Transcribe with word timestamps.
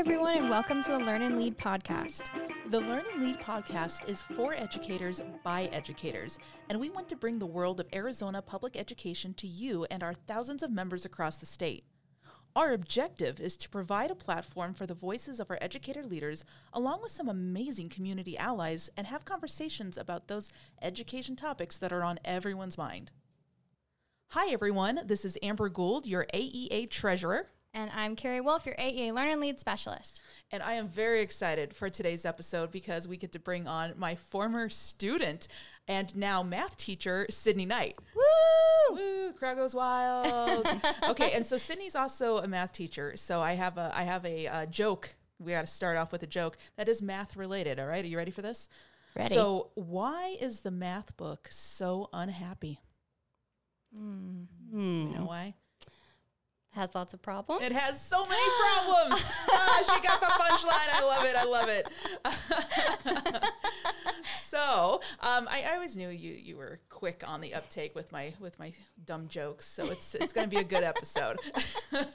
everyone, 0.00 0.38
and 0.38 0.48
welcome 0.48 0.82
to 0.82 0.92
the 0.92 0.98
Learn 0.98 1.20
and 1.20 1.38
Lead 1.38 1.58
podcast. 1.58 2.22
The 2.70 2.80
Learn 2.80 3.04
and 3.12 3.22
Lead 3.22 3.38
podcast 3.38 4.08
is 4.08 4.22
for 4.22 4.54
educators 4.54 5.20
by 5.44 5.64
educators, 5.74 6.38
and 6.70 6.80
we 6.80 6.88
want 6.88 7.06
to 7.10 7.16
bring 7.16 7.38
the 7.38 7.44
world 7.44 7.80
of 7.80 7.86
Arizona 7.94 8.40
public 8.40 8.78
education 8.78 9.34
to 9.34 9.46
you 9.46 9.84
and 9.90 10.02
our 10.02 10.14
thousands 10.14 10.62
of 10.62 10.70
members 10.70 11.04
across 11.04 11.36
the 11.36 11.44
state. 11.44 11.84
Our 12.56 12.72
objective 12.72 13.40
is 13.40 13.58
to 13.58 13.68
provide 13.68 14.10
a 14.10 14.14
platform 14.14 14.72
for 14.72 14.86
the 14.86 14.94
voices 14.94 15.38
of 15.38 15.50
our 15.50 15.58
educator 15.60 16.02
leaders, 16.02 16.46
along 16.72 17.02
with 17.02 17.12
some 17.12 17.28
amazing 17.28 17.90
community 17.90 18.38
allies, 18.38 18.88
and 18.96 19.06
have 19.06 19.26
conversations 19.26 19.98
about 19.98 20.28
those 20.28 20.50
education 20.80 21.36
topics 21.36 21.76
that 21.76 21.92
are 21.92 22.04
on 22.04 22.18
everyone's 22.24 22.78
mind. 22.78 23.10
Hi, 24.28 24.50
everyone. 24.50 25.00
This 25.04 25.26
is 25.26 25.36
Amber 25.42 25.68
Gould, 25.68 26.06
your 26.06 26.26
AEA 26.32 26.88
treasurer. 26.88 27.50
And 27.72 27.90
I'm 27.94 28.16
Carrie 28.16 28.40
Wolf, 28.40 28.66
your 28.66 28.74
AEA 28.74 29.14
Learn 29.14 29.28
and 29.28 29.40
Lead 29.40 29.60
specialist. 29.60 30.20
And 30.50 30.60
I 30.60 30.72
am 30.72 30.88
very 30.88 31.20
excited 31.20 31.72
for 31.72 31.88
today's 31.88 32.24
episode 32.24 32.72
because 32.72 33.06
we 33.06 33.16
get 33.16 33.30
to 33.32 33.38
bring 33.38 33.68
on 33.68 33.94
my 33.96 34.16
former 34.16 34.68
student 34.68 35.46
and 35.86 36.14
now 36.16 36.42
math 36.42 36.76
teacher, 36.76 37.26
Sydney 37.30 37.66
Knight. 37.66 37.96
Woo! 38.14 38.96
Woo! 38.96 39.32
Crowd 39.34 39.56
goes 39.56 39.72
wild. 39.72 40.66
okay, 41.08 41.30
and 41.32 41.46
so 41.46 41.56
Sydney's 41.56 41.94
also 41.94 42.38
a 42.38 42.48
math 42.48 42.72
teacher. 42.72 43.16
So 43.16 43.40
I 43.40 43.52
have 43.52 43.78
a 43.78 43.92
I 43.94 44.02
have 44.02 44.26
a, 44.26 44.46
a 44.46 44.66
joke. 44.66 45.14
We 45.38 45.52
got 45.52 45.60
to 45.60 45.66
start 45.68 45.96
off 45.96 46.10
with 46.10 46.24
a 46.24 46.28
joke 46.28 46.58
that 46.76 46.88
is 46.88 47.00
math 47.00 47.36
related. 47.36 47.78
All 47.78 47.86
right, 47.86 48.04
are 48.04 48.08
you 48.08 48.16
ready 48.16 48.32
for 48.32 48.42
this? 48.42 48.68
Ready. 49.14 49.34
So 49.34 49.70
why 49.74 50.36
is 50.40 50.60
the 50.60 50.72
math 50.72 51.16
book 51.16 51.46
so 51.50 52.10
unhappy? 52.12 52.80
Mm. 53.96 54.46
You 54.72 55.18
know 55.18 55.24
why? 55.24 55.54
Has 56.72 56.94
lots 56.94 57.14
of 57.14 57.20
problems. 57.20 57.66
It 57.66 57.72
has 57.72 58.00
so 58.00 58.24
many 58.26 58.40
problems. 58.60 59.24
Ah, 59.50 59.82
she 59.92 60.00
got 60.06 60.20
the 60.20 60.26
punchline. 60.26 60.88
I 60.92 61.04
love 61.04 61.24
it. 61.24 61.36
I 61.36 61.44
love 61.44 61.68
it. 61.68 61.88
so 64.44 65.00
um, 65.18 65.48
I, 65.50 65.64
I 65.68 65.74
always 65.74 65.96
knew 65.96 66.10
you 66.10 66.32
you 66.32 66.56
were 66.56 66.78
quick 66.88 67.24
on 67.26 67.40
the 67.40 67.54
uptake 67.54 67.96
with 67.96 68.12
my 68.12 68.34
with 68.38 68.56
my 68.60 68.72
dumb 69.04 69.26
jokes. 69.26 69.66
So 69.66 69.86
it's 69.86 70.14
it's 70.14 70.32
going 70.32 70.48
to 70.48 70.50
be 70.50 70.60
a 70.60 70.64
good 70.64 70.84
episode. 70.84 71.38
that 71.90 72.06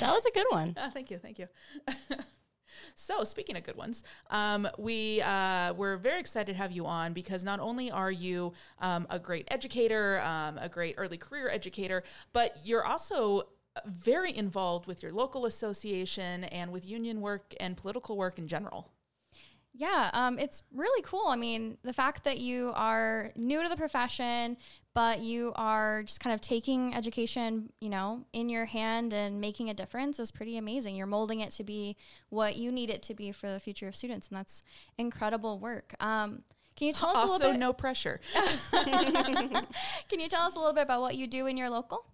was 0.00 0.26
a 0.26 0.30
good 0.32 0.46
one. 0.50 0.74
Ah, 0.76 0.90
thank 0.92 1.12
you. 1.12 1.18
Thank 1.18 1.38
you. 1.38 1.46
So, 2.94 3.24
speaking 3.24 3.56
of 3.56 3.64
good 3.64 3.76
ones, 3.76 4.04
um, 4.30 4.68
we 4.78 5.22
uh, 5.22 5.74
we're 5.74 5.96
very 5.96 6.20
excited 6.20 6.52
to 6.52 6.58
have 6.58 6.72
you 6.72 6.86
on 6.86 7.12
because 7.12 7.44
not 7.44 7.60
only 7.60 7.90
are 7.90 8.10
you 8.10 8.52
um, 8.80 9.06
a 9.10 9.18
great 9.18 9.46
educator, 9.50 10.20
um, 10.22 10.58
a 10.58 10.68
great 10.68 10.94
early 10.98 11.16
career 11.16 11.48
educator, 11.48 12.02
but 12.32 12.56
you're 12.64 12.84
also 12.84 13.48
very 13.86 14.36
involved 14.36 14.86
with 14.86 15.02
your 15.02 15.12
local 15.12 15.46
association 15.46 16.44
and 16.44 16.72
with 16.72 16.86
union 16.86 17.20
work 17.20 17.54
and 17.60 17.76
political 17.76 18.16
work 18.16 18.38
in 18.38 18.46
general. 18.46 18.90
Yeah, 19.76 20.10
um, 20.12 20.38
it's 20.38 20.62
really 20.72 21.02
cool. 21.02 21.26
I 21.26 21.34
mean, 21.34 21.78
the 21.82 21.92
fact 21.92 22.22
that 22.24 22.38
you 22.38 22.70
are 22.76 23.32
new 23.34 23.60
to 23.60 23.68
the 23.68 23.76
profession, 23.76 24.56
but 24.94 25.18
you 25.18 25.52
are 25.56 26.04
just 26.04 26.20
kind 26.20 26.32
of 26.32 26.40
taking 26.40 26.94
education, 26.94 27.72
you 27.80 27.88
know, 27.88 28.24
in 28.32 28.48
your 28.48 28.66
hand 28.66 29.12
and 29.12 29.40
making 29.40 29.70
a 29.70 29.74
difference 29.74 30.20
is 30.20 30.30
pretty 30.30 30.56
amazing. 30.56 30.94
You're 30.94 31.08
molding 31.08 31.40
it 31.40 31.50
to 31.52 31.64
be 31.64 31.96
what 32.28 32.54
you 32.54 32.70
need 32.70 32.88
it 32.88 33.02
to 33.04 33.14
be 33.14 33.32
for 33.32 33.50
the 33.50 33.58
future 33.58 33.88
of 33.88 33.96
students, 33.96 34.28
and 34.28 34.38
that's 34.38 34.62
incredible 34.96 35.58
work. 35.58 35.94
Um, 35.98 36.44
can 36.76 36.86
you 36.86 36.92
tell 36.92 37.10
us 37.10 37.16
also, 37.16 37.34
a 37.34 37.38
little 37.38 37.52
bit? 37.52 37.58
no 37.58 37.72
pressure. 37.72 38.20
can 38.72 40.20
you 40.20 40.28
tell 40.28 40.42
us 40.42 40.54
a 40.54 40.58
little 40.58 40.74
bit 40.74 40.82
about 40.82 41.00
what 41.00 41.16
you 41.16 41.26
do 41.26 41.46
in 41.46 41.56
your 41.56 41.68
local? 41.68 42.06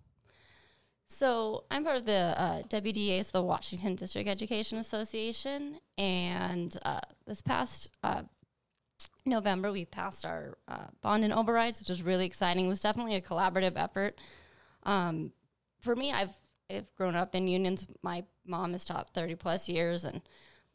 So 1.13 1.65
I'm 1.71 1.85
part 1.85 1.97
of 1.97 2.07
the 2.07 2.35
uh, 2.41 2.63
WDA, 2.69 3.25
so 3.25 3.33
the 3.35 3.43
Washington 3.43 3.97
District 3.97 4.29
Education 4.29 4.79
Association, 4.79 5.79
and 5.99 6.75
uh, 6.85 7.01
this 7.27 7.43
past 7.43 7.91
uh, 8.05 8.23
November 9.27 9.73
we 9.73 9.85
passed 9.85 10.25
our 10.25 10.57
uh, 10.69 10.87
bond 11.03 11.25
and 11.25 11.33
overrides, 11.33 11.81
which 11.81 11.89
was 11.89 12.03
really 12.05 12.27
exciting. 12.27 12.67
It 12.67 12.69
was 12.69 12.81
definitely 12.81 13.17
a 13.17 13.21
collaborative 13.21 13.73
effort. 13.77 14.19
Um, 14.85 15.33
for 15.81 15.97
me, 15.97 16.13
I've 16.13 16.31
I've 16.71 16.95
grown 16.95 17.17
up 17.17 17.35
in 17.35 17.49
unions. 17.49 17.89
My 18.03 18.25
mom 18.47 18.71
has 18.73 18.85
taught 18.85 19.13
30 19.13 19.35
plus 19.35 19.69
years, 19.69 20.05
and 20.05 20.23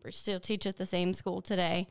we 0.04 0.12
still 0.12 0.42
teach 0.42 0.66
at 0.66 0.76
the 0.76 0.86
same 0.86 1.14
school 1.14 1.42
today. 1.42 1.88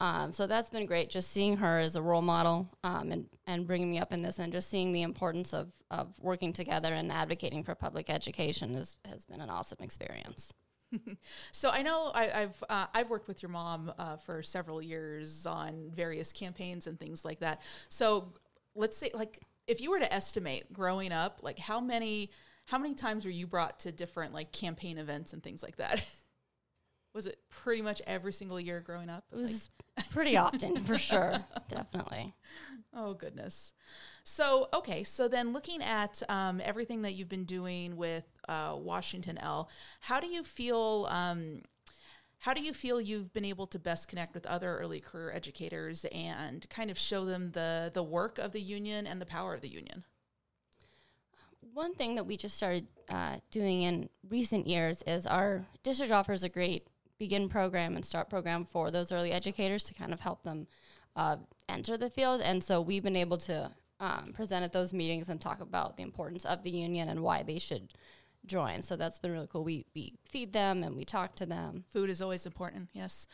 Um, 0.00 0.32
so 0.32 0.46
that's 0.46 0.70
been 0.70 0.86
great, 0.86 1.10
just 1.10 1.30
seeing 1.30 1.56
her 1.58 1.78
as 1.78 1.96
a 1.96 2.02
role 2.02 2.22
model 2.22 2.68
um, 2.82 3.12
and, 3.12 3.26
and 3.46 3.66
bringing 3.66 3.90
me 3.90 3.98
up 3.98 4.12
in 4.12 4.22
this 4.22 4.38
and 4.38 4.52
just 4.52 4.68
seeing 4.68 4.92
the 4.92 5.02
importance 5.02 5.52
of, 5.52 5.70
of 5.90 6.18
working 6.20 6.52
together 6.52 6.92
and 6.92 7.12
advocating 7.12 7.62
for 7.62 7.74
public 7.74 8.10
education 8.10 8.74
is, 8.74 8.98
has 9.04 9.24
been 9.24 9.40
an 9.40 9.50
awesome 9.50 9.78
experience. 9.80 10.52
so 11.52 11.70
I 11.70 11.82
know 11.82 12.10
I, 12.14 12.24
have 12.26 12.64
uh, 12.68 12.86
I've 12.94 13.10
worked 13.10 13.28
with 13.28 13.42
your 13.42 13.50
mom 13.50 13.92
uh, 13.98 14.16
for 14.16 14.42
several 14.42 14.82
years 14.82 15.46
on 15.46 15.90
various 15.94 16.32
campaigns 16.32 16.86
and 16.86 16.98
things 16.98 17.24
like 17.24 17.40
that. 17.40 17.62
So 17.88 18.32
let's 18.74 18.96
say 18.96 19.10
like 19.14 19.40
if 19.66 19.80
you 19.80 19.90
were 19.90 20.00
to 20.00 20.12
estimate 20.12 20.72
growing 20.72 21.12
up, 21.12 21.40
like 21.42 21.58
how 21.58 21.80
many 21.80 22.30
how 22.66 22.78
many 22.78 22.94
times 22.94 23.24
were 23.24 23.30
you 23.30 23.46
brought 23.46 23.80
to 23.80 23.92
different 23.92 24.32
like 24.32 24.52
campaign 24.52 24.98
events 24.98 25.32
and 25.32 25.42
things 25.42 25.62
like 25.62 25.76
that? 25.76 26.04
was 27.14 27.26
it 27.26 27.38
pretty 27.48 27.80
much 27.80 28.02
every 28.06 28.32
single 28.32 28.58
year 28.58 28.80
growing 28.80 29.08
up? 29.08 29.24
It 29.32 29.36
was 29.36 29.70
like 29.96 30.10
pretty 30.10 30.36
often, 30.36 30.76
for 30.76 30.98
sure. 30.98 31.44
Definitely. 31.68 32.34
Oh, 32.96 33.12
goodness. 33.12 33.72
So, 34.22 34.68
okay. 34.72 35.02
So, 35.02 35.26
then 35.26 35.52
looking 35.52 35.82
at 35.82 36.22
um, 36.28 36.60
everything 36.64 37.02
that 37.02 37.14
you've 37.14 37.28
been 37.28 37.44
doing 37.44 37.96
with 37.96 38.22
uh, 38.48 38.76
Washington 38.78 39.36
L, 39.38 39.68
how 39.98 40.20
do 40.20 40.28
you 40.28 40.44
feel? 40.44 41.08
Um, 41.10 41.62
how 42.38 42.54
do 42.54 42.60
you 42.60 42.72
feel 42.72 43.00
you've 43.00 43.32
been 43.32 43.44
able 43.44 43.66
to 43.66 43.80
best 43.80 44.06
connect 44.06 44.32
with 44.32 44.46
other 44.46 44.78
early 44.78 45.00
career 45.00 45.32
educators 45.32 46.04
and 46.12 46.68
kind 46.70 46.88
of 46.88 46.96
show 46.96 47.24
them 47.24 47.50
the 47.50 47.90
the 47.92 48.04
work 48.04 48.38
of 48.38 48.52
the 48.52 48.60
union 48.60 49.08
and 49.08 49.20
the 49.20 49.26
power 49.26 49.54
of 49.54 49.60
the 49.60 49.68
union? 49.68 50.04
One 51.72 51.94
thing 51.94 52.14
that 52.14 52.26
we 52.26 52.36
just 52.36 52.56
started 52.56 52.86
uh, 53.08 53.38
doing 53.50 53.82
in 53.82 54.08
recent 54.28 54.68
years 54.68 55.02
is 55.04 55.26
our 55.26 55.64
district 55.82 56.12
offers 56.12 56.44
a 56.44 56.48
great 56.48 56.86
begin 57.18 57.48
program 57.48 57.96
and 57.96 58.04
start 58.04 58.28
program 58.28 58.64
for 58.64 58.90
those 58.90 59.12
early 59.12 59.32
educators 59.32 59.84
to 59.84 59.94
kind 59.94 60.12
of 60.12 60.20
help 60.20 60.42
them 60.42 60.66
uh, 61.16 61.36
enter 61.68 61.96
the 61.96 62.10
field. 62.10 62.40
And 62.40 62.62
so 62.62 62.80
we've 62.80 63.02
been 63.02 63.16
able 63.16 63.38
to 63.38 63.70
um, 64.00 64.32
present 64.34 64.64
at 64.64 64.72
those 64.72 64.92
meetings 64.92 65.28
and 65.28 65.40
talk 65.40 65.60
about 65.60 65.96
the 65.96 66.02
importance 66.02 66.44
of 66.44 66.62
the 66.62 66.70
union 66.70 67.08
and 67.08 67.20
why 67.20 67.42
they 67.42 67.58
should 67.58 67.92
join. 68.46 68.82
So 68.82 68.96
that's 68.96 69.18
been 69.18 69.32
really 69.32 69.46
cool. 69.46 69.64
We, 69.64 69.86
we 69.94 70.14
feed 70.28 70.52
them 70.52 70.82
and 70.82 70.96
we 70.96 71.04
talk 71.04 71.34
to 71.36 71.46
them. 71.46 71.84
Food 71.92 72.10
is 72.10 72.20
always 72.20 72.46
important, 72.46 72.90
yes. 72.92 73.26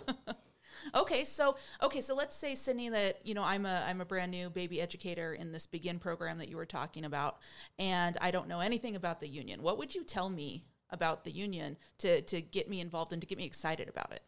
okay, 0.94 1.24
so 1.24 1.56
okay, 1.82 2.00
so 2.00 2.14
let's 2.14 2.36
say 2.36 2.54
Sydney 2.54 2.88
that 2.90 3.18
you 3.24 3.34
know 3.34 3.42
I'm 3.42 3.66
a 3.66 3.84
I'm 3.86 4.00
a 4.00 4.04
brand 4.04 4.30
new 4.30 4.50
baby 4.50 4.80
educator 4.80 5.34
in 5.34 5.52
this 5.52 5.66
begin 5.66 5.98
program 5.98 6.38
that 6.38 6.48
you 6.48 6.56
were 6.56 6.66
talking 6.66 7.04
about, 7.04 7.38
and 7.78 8.16
I 8.20 8.30
don't 8.30 8.48
know 8.48 8.60
anything 8.60 8.96
about 8.96 9.20
the 9.20 9.28
union. 9.28 9.62
What 9.62 9.78
would 9.78 9.94
you 9.94 10.04
tell 10.04 10.28
me 10.28 10.64
about 10.92 11.24
the 11.24 11.32
union 11.32 11.76
to 11.98 12.20
to 12.22 12.40
get 12.40 12.68
me 12.68 12.80
involved 12.80 13.12
and 13.12 13.20
to 13.20 13.26
get 13.26 13.38
me 13.38 13.44
excited 13.44 13.88
about 13.88 14.12
it? 14.12 14.22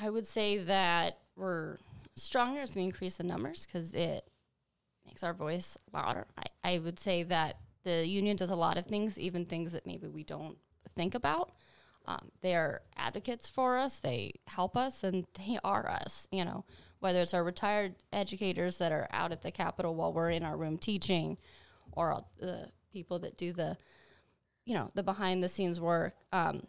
I 0.00 0.08
would 0.08 0.26
say 0.26 0.58
that 0.58 1.18
we're 1.36 1.78
stronger 2.14 2.60
as 2.60 2.74
we 2.74 2.82
increase 2.82 3.16
the 3.16 3.24
numbers 3.24 3.66
because 3.66 3.92
it 3.92 4.28
makes 5.06 5.22
our 5.22 5.34
voice 5.34 5.76
louder. 5.92 6.26
I, 6.38 6.74
I 6.74 6.78
would 6.78 6.98
say 6.98 7.22
that 7.24 7.56
the 7.84 8.06
union 8.06 8.36
does 8.36 8.50
a 8.50 8.56
lot 8.56 8.78
of 8.78 8.86
things, 8.86 9.18
even 9.18 9.44
things 9.44 9.72
that 9.72 9.86
maybe 9.86 10.08
we 10.08 10.24
don't 10.24 10.56
think 10.94 11.14
about. 11.14 11.52
Um, 12.06 12.30
they 12.40 12.54
are 12.54 12.82
advocates 12.96 13.48
for 13.48 13.78
us, 13.78 14.00
they 14.00 14.34
help 14.48 14.76
us, 14.76 15.04
and 15.04 15.24
they 15.38 15.58
are 15.62 15.88
us. 15.88 16.26
You 16.32 16.44
know, 16.44 16.64
whether 17.00 17.20
it's 17.20 17.34
our 17.34 17.44
retired 17.44 17.94
educators 18.12 18.78
that 18.78 18.92
are 18.92 19.08
out 19.12 19.32
at 19.32 19.42
the 19.42 19.50
Capitol 19.50 19.94
while 19.94 20.12
we're 20.12 20.30
in 20.30 20.44
our 20.44 20.56
room 20.56 20.78
teaching, 20.78 21.38
or 21.92 22.24
the 22.38 22.70
people 22.92 23.18
that 23.20 23.36
do 23.36 23.52
the 23.52 23.76
you 24.64 24.74
know 24.74 24.90
the 24.94 25.02
behind 25.02 25.42
the 25.42 25.48
scenes 25.48 25.80
work. 25.80 26.14
Um, 26.32 26.66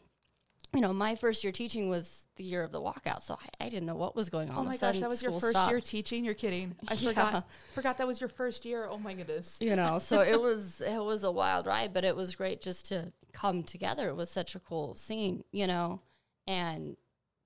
you 0.73 0.81
know 0.81 0.91
my 0.91 1.15
first 1.15 1.43
year 1.43 1.53
teaching 1.53 1.87
was 1.87 2.27
the 2.35 2.43
year 2.43 2.63
of 2.63 2.71
the 2.71 2.81
walkout 2.81 3.21
so 3.21 3.35
i, 3.35 3.65
I 3.65 3.69
didn't 3.69 3.85
know 3.85 3.95
what 3.95 4.15
was 4.15 4.31
going 4.31 4.49
on. 4.49 4.57
Oh 4.57 4.63
my 4.63 4.75
gosh 4.75 4.99
that 4.99 5.09
was 5.09 5.21
your 5.21 5.31
first 5.39 5.51
stopped. 5.51 5.69
year 5.69 5.79
teaching? 5.79 6.25
You're 6.25 6.33
kidding. 6.33 6.75
I 6.87 6.93
yeah. 6.95 7.09
forgot 7.09 7.47
forgot 7.73 7.97
that 7.99 8.07
was 8.07 8.19
your 8.19 8.29
first 8.29 8.65
year. 8.65 8.87
Oh 8.89 8.97
my 8.97 9.13
goodness. 9.13 9.59
You 9.61 9.75
know 9.75 9.99
so 9.99 10.21
it 10.21 10.41
was 10.41 10.81
it 10.81 11.03
was 11.03 11.23
a 11.23 11.31
wild 11.31 11.67
ride 11.67 11.93
but 11.93 12.03
it 12.03 12.15
was 12.15 12.33
great 12.33 12.59
just 12.59 12.87
to 12.87 13.13
come 13.33 13.61
together. 13.61 14.09
It 14.09 14.15
was 14.15 14.31
such 14.31 14.55
a 14.55 14.59
cool 14.59 14.95
scene 14.95 15.43
you 15.51 15.67
know 15.67 16.01
and 16.47 16.97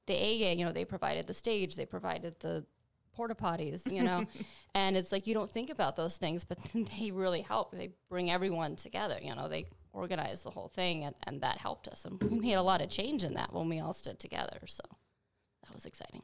the 0.08 0.14
AEA, 0.14 0.58
you 0.58 0.66
know, 0.66 0.72
they 0.72 0.86
provided 0.86 1.28
the 1.28 1.34
stage, 1.34 1.76
they 1.76 1.86
provided 1.86 2.36
the 2.40 2.66
porta 3.14 3.36
potties, 3.36 3.92
you 3.92 4.02
know, 4.04 4.26
and 4.74 4.98
it's 4.98 5.12
like 5.12 5.28
you 5.28 5.34
don't 5.34 5.52
think 5.52 5.70
about 5.70 5.96
those 5.96 6.18
things, 6.18 6.44
but 6.44 6.58
they 6.74 7.12
really 7.12 7.42
help. 7.42 7.72
They 7.72 7.90
bring 8.10 8.32
everyone 8.32 8.76
together, 8.76 9.18
you 9.22 9.36
know, 9.36 9.48
they 9.48 9.68
organize 9.94 10.44
the 10.44 10.50
whole 10.52 10.68
thing, 10.70 11.06
and, 11.06 11.16
and 11.26 11.42
that 11.42 11.58
helped 11.58 11.88
us. 11.88 12.06
And 12.06 12.22
we 12.24 12.40
made 12.40 12.54
a 12.54 12.62
lot 12.62 12.82
of 12.82 12.90
change 12.90 13.24
in 13.24 13.34
that 13.36 13.54
when 13.54 13.70
we 13.70 13.80
all 13.80 13.94
stood 13.94 14.20
together. 14.20 14.60
So 14.68 14.84
that 15.64 15.74
was 15.74 15.86
exciting. 15.86 16.22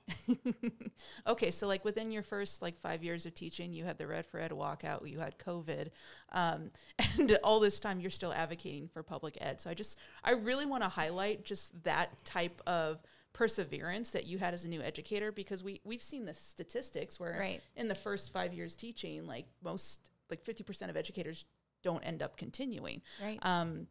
okay, 1.27 1.51
so 1.51 1.67
like 1.67 1.83
within 1.83 2.11
your 2.11 2.23
first 2.23 2.61
like 2.61 2.79
five 2.79 3.03
years 3.03 3.25
of 3.25 3.33
teaching, 3.33 3.73
you 3.73 3.83
had 3.83 3.97
the 3.97 4.07
Red 4.07 4.25
for 4.25 4.39
Ed 4.39 4.51
walkout, 4.51 5.07
you 5.09 5.19
had 5.19 5.37
COVID, 5.37 5.89
um, 6.31 6.71
and 7.19 7.37
all 7.43 7.59
this 7.59 7.79
time 7.79 7.99
you're 7.99 8.09
still 8.09 8.33
advocating 8.33 8.87
for 8.87 9.03
public 9.03 9.37
ed. 9.41 9.59
So 9.59 9.69
I 9.69 9.73
just, 9.73 9.97
I 10.23 10.31
really 10.31 10.65
want 10.65 10.83
to 10.83 10.89
highlight 10.89 11.43
just 11.45 11.83
that 11.83 12.23
type 12.23 12.61
of 12.67 13.01
perseverance 13.33 14.11
that 14.11 14.27
you 14.27 14.37
had 14.37 14.53
as 14.53 14.63
a 14.63 14.69
new 14.69 14.81
educator 14.81 15.31
because 15.31 15.63
we 15.63 15.81
we've 15.83 16.03
seen 16.03 16.23
the 16.25 16.33
statistics 16.35 17.19
where 17.19 17.35
Right. 17.39 17.61
in 17.75 17.87
the 17.87 17.95
first 17.95 18.31
five 18.31 18.53
years 18.53 18.75
teaching, 18.75 19.25
like 19.25 19.47
most, 19.63 20.11
like 20.29 20.43
fifty 20.43 20.63
percent 20.63 20.91
of 20.91 20.95
educators 20.95 21.45
don't 21.83 22.03
end 22.03 22.23
up 22.23 22.37
continuing. 22.37 23.01
Right. 23.21 23.39
Um, 23.43 23.87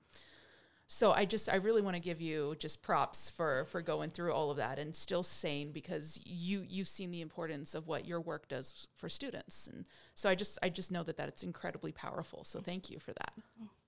so 0.92 1.12
I 1.12 1.24
just 1.24 1.48
I 1.48 1.56
really 1.56 1.80
want 1.80 1.96
to 1.96 2.00
give 2.00 2.20
you 2.20 2.54
just 2.58 2.82
props 2.82 3.30
for 3.30 3.64
for 3.70 3.80
going 3.80 4.10
through 4.10 4.34
all 4.34 4.50
of 4.50 4.58
that 4.58 4.78
and 4.78 4.94
still 4.94 5.22
sane 5.22 5.72
because 5.72 6.20
you 6.22 6.66
you've 6.68 6.88
seen 6.88 7.10
the 7.10 7.22
importance 7.22 7.74
of 7.74 7.86
what 7.88 8.06
your 8.06 8.20
work 8.20 8.46
does 8.48 8.86
for 8.96 9.08
students 9.08 9.68
and 9.68 9.88
so 10.14 10.28
I 10.28 10.34
just 10.34 10.58
I 10.62 10.68
just 10.68 10.92
know 10.92 11.02
that 11.04 11.16
that 11.16 11.28
it's 11.28 11.44
incredibly 11.44 11.92
powerful 11.92 12.44
so 12.44 12.60
thank 12.60 12.90
you 12.90 12.98
for 12.98 13.12
that. 13.12 13.32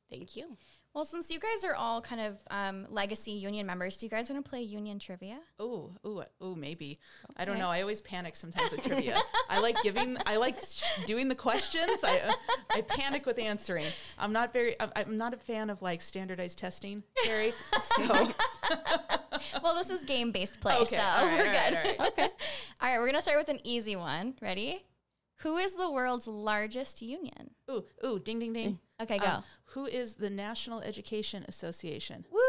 Thank 0.08 0.34
you. 0.34 0.56
Well, 0.94 1.04
since 1.04 1.28
you 1.30 1.40
guys 1.40 1.64
are 1.64 1.74
all 1.74 2.00
kind 2.00 2.20
of 2.20 2.38
um, 2.50 2.86
legacy 2.88 3.32
union 3.32 3.66
members, 3.66 3.96
do 3.96 4.06
you 4.06 4.10
guys 4.10 4.30
want 4.30 4.44
to 4.44 4.48
play 4.48 4.62
union 4.62 4.98
trivia? 4.98 5.40
Oh 5.58 5.90
oh 6.04 6.24
oh 6.40 6.54
maybe 6.54 7.00
I 7.36 7.44
don't 7.44 7.58
know 7.58 7.68
I 7.68 7.80
always 7.80 8.00
panic 8.00 8.36
sometimes 8.36 8.70
with 8.70 8.84
trivia. 8.84 9.18
I 9.50 9.58
like 9.58 9.76
giving 9.82 10.16
I 10.24 10.36
like 10.36 10.60
sh- 10.60 10.84
doing 11.04 11.28
the 11.28 11.34
questions. 11.34 12.04
I 12.04 12.18
uh, 12.20 12.32
I 12.70 12.80
panic 12.82 13.26
with 13.26 13.40
answering. 13.40 13.86
I'm 14.18 14.32
not 14.32 14.52
very 14.52 14.80
I'm, 14.80 14.92
I'm 14.94 15.16
not 15.16 15.34
a 15.34 15.38
fan 15.38 15.68
of 15.68 15.82
like 15.82 16.00
standardized 16.00 16.58
testing, 16.58 17.02
Carrie. 17.24 17.52
So 17.80 18.28
well, 19.62 19.74
this 19.74 19.90
is 19.90 20.04
game 20.04 20.30
based 20.30 20.60
play, 20.60 20.76
okay, 20.76 20.96
so 20.96 21.02
right, 21.02 21.22
we're 21.24 21.30
all 21.30 21.38
right, 21.38 21.68
good. 21.70 21.76
all 21.76 21.84
right. 21.84 22.00
okay. 22.12 22.28
All 22.80 22.88
right, 22.88 22.98
we're 22.98 23.06
gonna 23.06 23.22
start 23.22 23.38
with 23.38 23.48
an 23.48 23.60
easy 23.64 23.96
one. 23.96 24.34
Ready? 24.40 24.84
Who 25.38 25.56
is 25.56 25.74
the 25.74 25.90
world's 25.90 26.26
largest 26.28 27.02
union? 27.02 27.50
Ooh 27.70 27.84
ooh 28.04 28.18
ding 28.18 28.38
ding 28.38 28.52
ding. 28.52 28.78
Okay, 29.02 29.18
go. 29.18 29.26
Uh, 29.26 29.40
who 29.66 29.86
is 29.86 30.14
the 30.14 30.30
National 30.30 30.80
Education 30.80 31.44
Association? 31.48 32.24
Woo, 32.30 32.40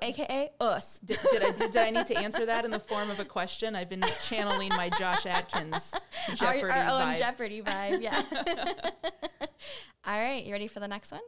aka 0.00 0.50
us. 0.58 0.98
Did, 1.04 1.18
did, 1.30 1.42
I, 1.42 1.50
did, 1.50 1.72
did 1.72 1.76
I 1.76 1.90
need 1.90 2.06
to 2.06 2.16
answer 2.16 2.46
that 2.46 2.64
in 2.64 2.70
the 2.70 2.80
form 2.80 3.10
of 3.10 3.20
a 3.20 3.24
question? 3.24 3.76
I've 3.76 3.90
been 3.90 4.02
channeling 4.24 4.70
my 4.70 4.88
Josh 4.88 5.26
Atkins 5.26 5.92
Our, 6.30 6.36
Jeopardy 6.36 6.72
our 6.72 6.88
own 6.88 7.08
vibe. 7.08 7.18
Jeopardy 7.18 7.62
vibe. 7.62 8.00
Yeah. 8.00 8.22
All 10.06 10.18
right, 10.18 10.42
you 10.44 10.52
ready 10.52 10.68
for 10.68 10.80
the 10.80 10.88
next 10.88 11.12
one? 11.12 11.20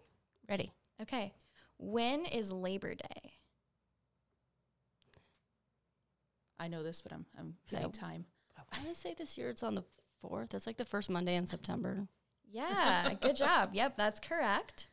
Ready? 0.48 0.72
Okay. 1.02 1.34
When 1.78 2.24
is 2.24 2.50
Labor 2.50 2.94
Day? 2.94 3.32
I 6.58 6.68
know 6.68 6.82
this, 6.82 7.00
but 7.02 7.12
I'm 7.12 7.26
I'm 7.38 7.54
Okay. 7.68 7.76
giving 7.76 7.92
time. 7.92 8.24
I 8.56 8.78
want 8.82 8.94
to 8.94 9.00
say 9.00 9.14
this 9.14 9.36
year 9.36 9.50
it's 9.50 9.62
on 9.62 9.74
the 9.74 9.84
fourth. 10.22 10.54
It's 10.54 10.66
like 10.66 10.78
the 10.78 10.84
first 10.84 11.10
Monday 11.10 11.36
in 11.36 11.44
September. 11.46 12.08
Yeah, 12.50 13.12
good 13.20 13.36
job. 13.36 13.70
Yep, 13.72 13.96
that's 13.96 14.20
correct. 14.20 14.86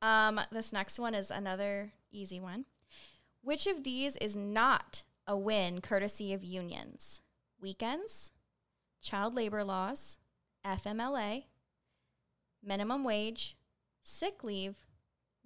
Um, 0.00 0.40
this 0.50 0.72
next 0.72 0.98
one 0.98 1.14
is 1.14 1.30
another 1.30 1.92
easy 2.10 2.40
one. 2.40 2.64
Which 3.42 3.66
of 3.66 3.84
these 3.84 4.16
is 4.16 4.34
not 4.34 5.02
a 5.26 5.36
win 5.36 5.80
courtesy 5.80 6.32
of 6.32 6.42
unions? 6.42 7.20
Weekends, 7.60 8.32
child 9.00 9.34
labor 9.34 9.62
laws, 9.62 10.18
FMLA, 10.64 11.44
minimum 12.62 13.04
wage, 13.04 13.56
sick 14.02 14.42
leave, 14.42 14.76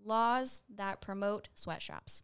laws 0.03 0.63
that 0.75 1.01
promote 1.01 1.49
sweatshops. 1.55 2.23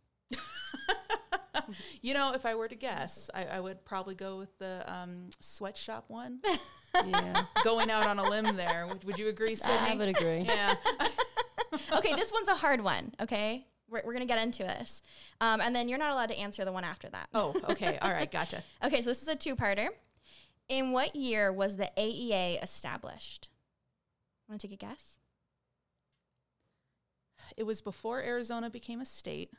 You 2.03 2.15
know, 2.15 2.33
if 2.35 2.45
I 2.45 2.55
were 2.55 2.69
to 2.69 2.75
guess, 2.75 3.31
I, 3.33 3.45
I 3.45 3.61
would 3.61 3.85
probably 3.85 4.15
go 4.15 4.39
with 4.39 4.59
the 4.59 4.85
um, 4.93 5.31
sweatshop 5.41 6.07
one. 6.09 6.41
Yeah, 6.95 7.45
Going 7.65 7.91
out 7.91 8.07
on 8.07 8.19
a 8.19 8.25
limb 8.25 8.57
there. 8.57 8.87
Would, 8.89 9.05
would 9.05 9.19
you 9.19 9.29
agree, 9.29 9.55
Sydney? 9.55 9.93
I 9.93 9.95
would 9.95 10.09
agree. 10.09 10.41
yeah. 10.49 10.75
okay, 11.93 12.15
this 12.15 12.33
one's 12.33 12.49
a 12.49 12.55
hard 12.55 12.83
one. 12.83 13.13
Okay, 13.21 13.67
we're, 13.89 14.03
we're 14.05 14.13
gonna 14.13 14.27
get 14.27 14.43
into 14.43 14.65
this, 14.65 15.03
um, 15.41 15.61
and 15.61 15.75
then 15.75 15.89
you're 15.89 15.99
not 15.99 16.13
allowed 16.13 16.31
to 16.31 16.37
answer 16.37 16.65
the 16.65 16.73
one 16.73 16.85
after 16.85 17.09
that. 17.11 17.29
Oh, 17.33 17.55
okay. 17.71 17.99
All 18.03 18.11
right. 18.11 18.31
Gotcha. 18.31 18.65
Okay, 18.85 19.01
so 19.01 19.11
this 19.11 19.23
is 19.23 19.29
a 19.29 19.37
two-parter. 19.37 19.89
In 20.69 20.93
what 20.93 21.15
year 21.15 21.53
was 21.53 21.77
the 21.77 21.91
AEA 21.97 22.63
established? 22.63 23.49
Want 24.49 24.61
to 24.61 24.67
take 24.69 24.75
a 24.75 24.87
guess? 24.87 25.19
It 27.57 27.65
was 27.65 27.81
before 27.81 28.23
Arizona 28.23 28.71
became 28.71 29.01
a 29.01 29.05
state. 29.05 29.51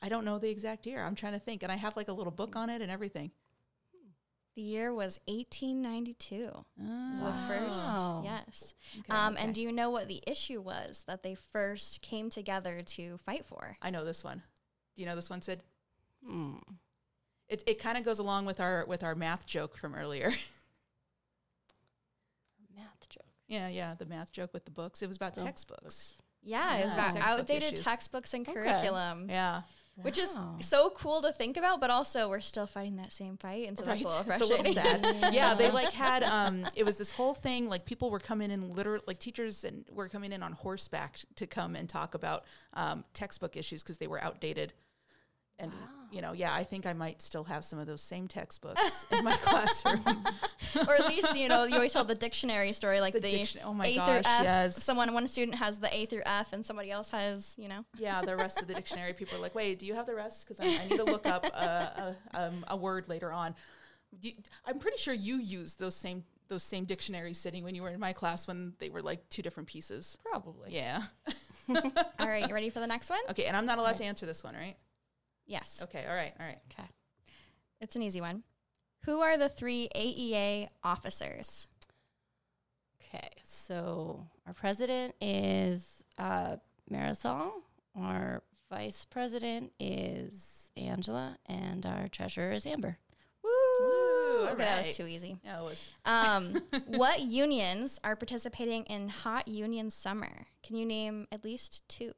I 0.00 0.08
don't 0.08 0.24
know 0.24 0.38
the 0.38 0.48
exact 0.50 0.86
year. 0.86 1.02
I'm 1.04 1.14
trying 1.14 1.32
to 1.34 1.38
think. 1.38 1.62
And 1.62 1.72
I 1.72 1.76
have 1.76 1.96
like 1.96 2.08
a 2.08 2.12
little 2.12 2.30
book 2.32 2.54
on 2.56 2.70
it 2.70 2.80
and 2.82 2.90
everything. 2.90 3.30
The 4.54 4.62
year 4.62 4.92
was 4.92 5.20
1892. 5.26 6.46
Was 6.46 7.20
the 7.20 7.26
Ah, 7.26 7.44
first, 7.46 8.24
yes. 8.24 8.74
okay, 9.00 9.12
um, 9.12 9.34
okay. 9.34 9.42
And 9.44 9.54
do 9.54 9.62
you 9.62 9.70
know 9.70 9.90
what 9.90 10.08
the 10.08 10.20
issue 10.26 10.60
was 10.60 11.04
that 11.06 11.22
they 11.22 11.34
first 11.36 12.02
came 12.02 12.28
together 12.28 12.82
to 12.82 13.18
fight 13.18 13.46
for? 13.46 13.76
I 13.80 13.90
know 13.90 14.04
this 14.04 14.24
one. 14.24 14.42
Do 14.96 15.02
you 15.02 15.06
know 15.06 15.14
this 15.14 15.30
one, 15.30 15.42
Sid? 15.42 15.62
Hmm. 16.26 16.56
It 17.48 17.62
it 17.68 17.78
kind 17.78 17.96
of 17.96 18.04
goes 18.04 18.18
along 18.18 18.46
with 18.46 18.58
our 18.60 18.84
with 18.86 19.04
our 19.04 19.14
math 19.14 19.46
joke 19.46 19.76
from 19.76 19.94
earlier. 19.94 20.32
Math 22.76 23.08
joke. 23.08 23.24
yeah, 23.46 23.68
yeah, 23.68 23.94
the 23.94 24.06
math 24.06 24.32
joke 24.32 24.52
with 24.52 24.64
the 24.64 24.70
books. 24.70 25.02
It 25.02 25.06
was 25.08 25.16
about 25.16 25.34
Oh, 25.38 25.44
textbooks. 25.44 26.14
Yeah, 26.42 26.76
it 26.76 26.84
was 26.84 26.92
about 26.94 27.12
textbook 27.16 27.28
outdated 27.40 27.72
issues. 27.74 27.84
textbooks 27.84 28.34
and 28.34 28.48
Okay. 28.48 28.60
curriculum. 28.60 29.28
Yeah, 29.98 30.04
Which 30.04 30.18
is 30.18 30.36
so 30.60 30.90
cool 30.90 31.22
to 31.22 31.32
think 31.32 31.56
about, 31.56 31.80
but 31.80 31.90
also 31.90 32.28
we're 32.28 32.38
still 32.38 32.68
fighting 32.68 32.96
that 32.96 33.12
same 33.12 33.36
fight, 33.36 33.66
and 33.66 33.76
so 33.76 33.84
that's 33.84 34.02
a 34.02 34.06
little 34.06 34.20
It's 34.32 34.40
a 34.40 34.44
little 34.46 34.64
frustrating. 34.72 35.02
sad. 35.22 35.34
yeah, 35.34 35.54
they 35.54 35.70
like 35.72 35.92
had 35.92 36.22
um 36.22 36.66
it 36.76 36.84
was 36.84 36.96
this 36.96 37.10
whole 37.10 37.34
thing 37.34 37.68
like 37.68 37.84
people 37.84 38.10
were 38.10 38.20
coming 38.20 38.52
in 38.52 38.74
literally 38.74 39.02
like 39.08 39.18
teachers 39.18 39.64
and 39.64 39.84
were 39.92 40.08
coming 40.08 40.30
in 40.32 40.42
on 40.42 40.52
horseback 40.52 41.18
to 41.34 41.46
come 41.48 41.74
and 41.74 41.88
talk 41.88 42.14
about 42.14 42.44
um, 42.74 43.04
textbook 43.12 43.56
issues 43.56 43.82
because 43.82 43.96
they 43.98 44.06
were 44.06 44.22
outdated. 44.22 44.72
And 45.58 45.72
you 46.10 46.22
know, 46.22 46.32
yeah, 46.32 46.54
I 46.54 46.64
think 46.64 46.86
I 46.86 46.94
might 46.94 47.20
still 47.20 47.44
have 47.44 47.64
some 47.64 47.78
of 47.78 47.86
those 47.86 48.00
same 48.00 48.28
textbooks 48.28 49.04
in 49.12 49.24
my 49.24 49.36
classroom. 49.42 50.02
or 50.88 50.94
at 50.94 51.06
least 51.06 51.36
you 51.36 51.48
know 51.48 51.64
you 51.64 51.74
always 51.74 51.92
tell 51.92 52.04
the 52.04 52.14
dictionary 52.14 52.72
story 52.72 53.00
like 53.00 53.12
The 53.12 53.20
the, 53.20 53.30
diction- 53.30 53.60
oh 53.64 53.74
my 53.74 53.86
A 53.88 53.96
gosh, 53.96 54.06
through 54.06 54.16
F. 54.24 54.42
yes. 54.42 54.82
Someone 54.82 55.12
one 55.12 55.26
student 55.28 55.56
has 55.58 55.78
the 55.78 55.94
A 55.94 56.06
through 56.06 56.22
F, 56.24 56.52
and 56.54 56.64
somebody 56.64 56.90
else 56.90 57.10
has 57.10 57.54
you 57.58 57.68
know. 57.68 57.84
yeah, 57.98 58.22
the 58.22 58.36
rest 58.36 58.60
of 58.62 58.68
the 58.68 58.74
dictionary 58.74 59.12
people 59.12 59.36
are 59.36 59.40
like, 59.42 59.54
"Wait, 59.54 59.78
do 59.78 59.84
you 59.86 59.94
have 59.94 60.06
the 60.06 60.14
rest? 60.14 60.46
Because 60.48 60.60
I, 60.60 60.82
I 60.82 60.88
need 60.88 60.96
to 60.96 61.04
look 61.04 61.26
up 61.26 61.44
a, 61.44 62.16
a, 62.32 62.40
um, 62.40 62.64
a 62.68 62.76
word 62.76 63.08
later 63.08 63.30
on." 63.32 63.54
You, 64.22 64.32
I'm 64.64 64.78
pretty 64.78 64.96
sure 64.96 65.12
you 65.12 65.38
used 65.38 65.78
those 65.78 65.94
same 65.94 66.24
those 66.48 66.62
same 66.62 66.86
dictionaries 66.86 67.36
sitting 67.36 67.62
when 67.64 67.74
you 67.74 67.82
were 67.82 67.90
in 67.90 68.00
my 68.00 68.14
class 68.14 68.48
when 68.48 68.72
they 68.78 68.88
were 68.88 69.02
like 69.02 69.28
two 69.28 69.42
different 69.42 69.68
pieces. 69.68 70.16
Probably. 70.24 70.72
Yeah. 70.74 71.02
All 71.68 72.26
right, 72.26 72.48
you 72.48 72.54
ready 72.54 72.70
for 72.70 72.80
the 72.80 72.86
next 72.86 73.10
one? 73.10 73.18
Okay, 73.28 73.44
and 73.44 73.54
I'm 73.54 73.66
not 73.66 73.76
allowed 73.76 73.90
Okay. 73.96 73.98
to 73.98 74.04
answer 74.04 74.24
this 74.24 74.42
one, 74.42 74.54
right? 74.54 74.76
Yes, 75.48 75.80
Okay, 75.82 76.04
all 76.08 76.14
right, 76.14 76.32
all 76.38 76.46
right. 76.46 76.58
Okay. 76.72 76.88
it's 77.80 77.96
an 77.96 78.02
easy 78.02 78.20
one. 78.20 78.44
Who 79.06 79.20
are 79.20 79.36
the 79.38 79.48
three 79.48 79.88
AEA 79.96 80.68
officers? 80.84 81.68
Okay. 83.02 83.30
So 83.44 84.26
our 84.46 84.52
president 84.52 85.14
is 85.20 86.04
uh, 86.18 86.56
Marisol. 86.92 87.50
Our 87.98 88.42
vice 88.70 89.04
president 89.06 89.72
is 89.80 90.70
Angela, 90.76 91.38
and 91.46 91.86
our 91.86 92.08
treasurer 92.08 92.52
is 92.52 92.66
Amber. 92.66 92.98
Woo! 93.42 93.50
Woo, 93.80 94.46
okay, 94.48 94.56
that 94.58 94.86
was 94.86 94.96
too 94.96 95.06
easy. 95.06 95.38
Yeah, 95.44 95.60
it 95.60 95.64
was. 95.64 95.90
Um, 96.04 96.60
what 96.86 97.20
unions 97.22 97.98
are 98.04 98.14
participating 98.16 98.84
in 98.84 99.08
Hot 99.08 99.48
Union 99.48 99.90
Summer? 99.90 100.46
Can 100.62 100.76
you 100.76 100.84
name 100.84 101.26
at 101.32 101.44
least 101.44 101.82
two? 101.88 102.12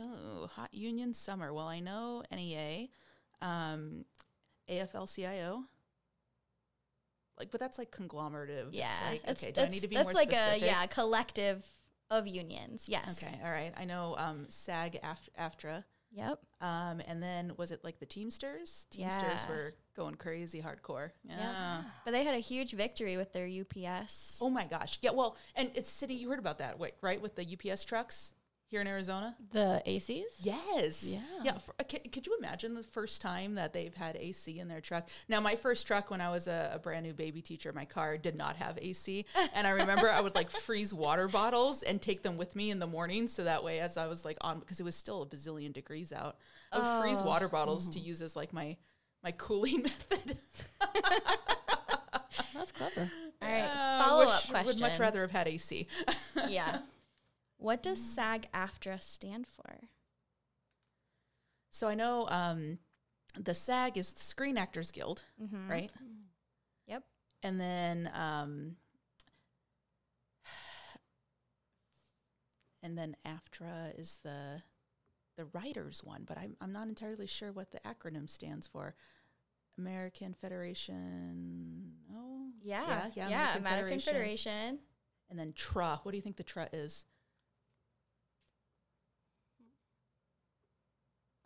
Oh, 0.00 0.46
hot 0.46 0.72
union 0.72 1.12
summer. 1.14 1.52
Well, 1.52 1.66
I 1.68 1.80
know 1.80 2.22
NEA, 2.34 2.88
um, 3.42 4.04
AFL-CIO. 4.68 5.64
Like, 7.38 7.50
but 7.50 7.60
that's 7.60 7.78
like 7.78 7.90
conglomerative. 7.90 8.68
It's 8.68 8.76
Yeah, 8.76 8.90
like, 9.10 9.22
it's, 9.26 9.42
okay, 9.42 9.52
do 9.52 9.62
I 9.62 9.68
need 9.68 9.80
to 9.80 9.88
be 9.88 9.96
more 9.96 10.04
specific? 10.10 10.30
that's 10.30 10.38
more 10.38 10.46
like 10.46 10.56
specific? 10.56 10.62
a 10.62 10.66
yeah 10.66 10.86
collective 10.86 11.66
of 12.10 12.26
unions. 12.26 12.86
Yes. 12.88 13.22
Okay, 13.24 13.38
all 13.44 13.50
right. 13.50 13.72
I 13.78 13.84
know 13.84 14.14
um, 14.18 14.46
SAG 14.48 14.98
Af- 15.02 15.28
AFTRA. 15.38 15.84
Yep. 16.12 16.40
Um, 16.60 17.00
and 17.06 17.22
then 17.22 17.52
was 17.56 17.70
it 17.70 17.84
like 17.84 18.00
the 18.00 18.04
Teamsters? 18.06 18.86
Teamsters 18.90 19.44
Yeah. 19.44 19.48
were 19.48 19.74
going 19.96 20.16
crazy 20.16 20.60
hardcore. 20.60 21.12
Yeah. 21.24 21.36
Yeah. 21.38 21.82
But 22.04 22.10
they 22.10 22.24
had 22.24 22.34
a 22.34 22.38
huge 22.40 22.72
victory 22.72 23.16
with 23.16 23.32
their 23.32 23.46
UPS. 23.46 24.40
Oh 24.42 24.50
my 24.50 24.64
gosh. 24.66 24.98
Yeah. 25.02 25.12
Well, 25.12 25.36
and 25.54 25.70
it's 25.74 25.88
city. 25.88 26.14
You 26.14 26.28
heard 26.28 26.40
about 26.40 26.58
that, 26.58 26.78
wait, 26.80 26.94
right? 27.00 27.22
With 27.22 27.36
the 27.36 27.46
UPS 27.46 27.84
trucks. 27.84 28.32
Here 28.70 28.80
in 28.80 28.86
Arizona? 28.86 29.34
The 29.52 29.82
ACs? 29.86 30.22
Yes. 30.42 31.02
Yeah. 31.04 31.20
Yeah. 31.42 31.58
For, 31.58 31.74
c- 31.90 31.98
could 32.08 32.26
you 32.26 32.36
imagine 32.38 32.74
the 32.74 32.84
first 32.84 33.20
time 33.20 33.56
that 33.56 33.72
they've 33.72 33.92
had 33.94 34.16
AC 34.16 34.58
in 34.60 34.68
their 34.68 34.80
truck? 34.80 35.08
Now, 35.28 35.40
my 35.40 35.56
first 35.56 35.86
truck 35.88 36.08
when 36.10 36.20
I 36.20 36.30
was 36.30 36.46
a, 36.46 36.70
a 36.74 36.78
brand 36.78 37.04
new 37.04 37.12
baby 37.12 37.42
teacher, 37.42 37.72
my 37.72 37.84
car 37.84 38.16
did 38.16 38.36
not 38.36 38.56
have 38.56 38.78
AC. 38.80 39.26
And 39.54 39.66
I 39.66 39.70
remember 39.70 40.08
I 40.08 40.20
would 40.20 40.34
like 40.36 40.50
freeze 40.50 40.94
water 40.94 41.26
bottles 41.26 41.82
and 41.82 42.00
take 42.00 42.22
them 42.22 42.36
with 42.36 42.54
me 42.54 42.70
in 42.70 42.78
the 42.78 42.86
morning. 42.86 43.26
So 43.26 43.42
that 43.44 43.64
way, 43.64 43.80
as 43.80 43.96
I 43.96 44.06
was 44.06 44.24
like 44.24 44.36
on, 44.42 44.60
because 44.60 44.78
it 44.78 44.84
was 44.84 44.94
still 44.94 45.22
a 45.22 45.26
bazillion 45.26 45.72
degrees 45.72 46.12
out, 46.12 46.36
I 46.70 46.78
would 46.78 47.02
freeze 47.02 47.20
Oh. 47.22 47.26
water 47.26 47.48
bottles 47.48 47.88
to 47.88 47.98
use 47.98 48.22
as 48.22 48.36
like 48.36 48.52
my, 48.52 48.76
my 49.24 49.32
cooling 49.32 49.82
method. 50.10 50.36
That's 52.54 52.72
clever. 52.72 53.10
All 53.42 53.48
right. 53.48 53.62
Uh, 53.62 54.04
Follow 54.04 54.24
up 54.24 54.42
question. 54.48 54.66
Would 54.66 54.80
much 54.80 54.98
rather 55.00 55.22
have 55.22 55.30
had 55.32 55.48
AC. 55.48 55.86
yeah. 56.48 56.78
What 57.60 57.82
does 57.82 58.00
SAG 58.00 58.48
AFTRA 58.54 59.02
stand 59.02 59.46
for? 59.46 59.80
So 61.70 61.88
I 61.88 61.94
know 61.94 62.26
um, 62.28 62.78
the 63.38 63.54
SAG 63.54 63.96
is 63.98 64.10
the 64.12 64.20
Screen 64.20 64.56
Actors 64.56 64.90
Guild, 64.90 65.24
Mm-hmm. 65.40 65.70
right? 65.70 65.90
Yep. 66.86 67.04
And 67.42 67.60
then 67.60 68.10
um, 68.14 68.76
and 72.82 72.96
then 72.96 73.14
AFTRA 73.26 73.98
is 73.98 74.18
the 74.22 74.62
the 75.36 75.44
writers 75.52 76.02
one, 76.04 76.24
but 76.26 76.38
I'm 76.38 76.56
I'm 76.60 76.72
not 76.72 76.88
entirely 76.88 77.26
sure 77.26 77.52
what 77.52 77.70
the 77.70 77.80
acronym 77.80 78.28
stands 78.28 78.66
for. 78.66 78.94
American 79.78 80.34
Federation. 80.34 81.92
Oh, 82.14 82.48
Yeah. 82.62 82.86
yeah, 82.86 83.06
Yeah. 83.14 83.28
yeah. 83.28 83.56
American, 83.56 84.00
Federation. 84.00 84.78
And 85.30 85.38
then 85.38 85.52
TRA. 85.54 86.00
What 86.02 86.10
do 86.12 86.18
you 86.18 86.22
think 86.22 86.36
the 86.36 86.42
TRA 86.42 86.68
is? 86.72 87.06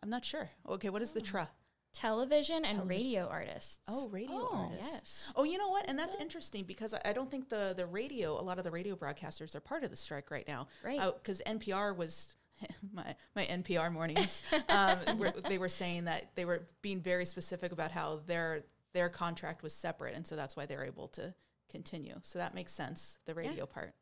I'm 0.04 0.11
not 0.11 0.23
sure. 0.25 0.50
Okay, 0.68 0.90
what 0.90 1.00
is 1.00 1.12
the 1.12 1.23
TRA? 1.23 1.49
Television 1.94 2.64
and 2.66 2.87
radio 2.88 3.26
artists. 3.26 3.78
Oh, 3.88 4.08
radio 4.11 4.37
Oh, 4.37 4.68
artists. 4.70 4.92
yes. 4.92 5.32
Oh, 5.34 5.44
you 5.44 5.56
know 5.56 5.70
what? 5.70 5.88
And 5.88 5.99
that's 5.99 6.14
interesting 6.16 6.64
because 6.64 6.92
I, 6.92 7.00
I 7.06 7.12
don't 7.14 7.30
think 7.30 7.49
the 7.49 7.73
the 7.75 7.87
radio, 7.87 8.38
a 8.38 8.42
lot 8.42 8.58
of 8.58 8.64
the 8.64 8.70
radio 8.70 8.96
broadcasters 8.96 9.54
are 9.54 9.61
part 9.61 9.82
of 9.82 9.88
the 9.90 9.96
strike 9.96 10.30
right 10.30 10.46
now. 10.46 10.66
Right. 10.84 11.00
Because 11.00 11.40
NPR 11.46 11.96
was 11.96 12.34
my 12.92 13.14
my 13.34 13.44
NPR 13.46 13.90
mornings. 13.90 14.42
um, 14.68 14.99
were, 15.18 15.32
they 15.49 15.56
were 15.56 15.70
saying 15.70 16.04
that 16.04 16.32
they 16.34 16.44
were 16.44 16.68
being 16.82 17.00
very 17.00 17.25
specific 17.25 17.73
about 17.73 17.90
how 17.92 18.20
their 18.26 18.64
their 18.92 19.08
contract 19.08 19.62
was 19.62 19.73
separate, 19.73 20.14
and 20.14 20.26
so 20.26 20.37
that's 20.37 20.54
why 20.56 20.66
they're 20.66 20.84
able 20.84 21.08
to 21.08 21.34
continue. 21.70 22.16
So 22.23 22.38
that 22.40 22.54
makes 22.54 22.73
sense. 22.73 23.16
The 23.25 23.34
radio 23.34 23.64
part. 23.64 23.94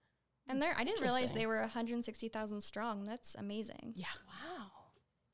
And 0.49 0.61
there, 0.61 0.75
I 0.76 0.82
didn't 0.82 1.02
realize 1.02 1.32
they 1.32 1.47
were 1.47 1.61
160,000 1.61 2.61
strong. 2.61 3.04
That's 3.04 3.37
amazing. 3.37 3.92
Yeah. 3.94 4.06
Wow. 4.26 4.66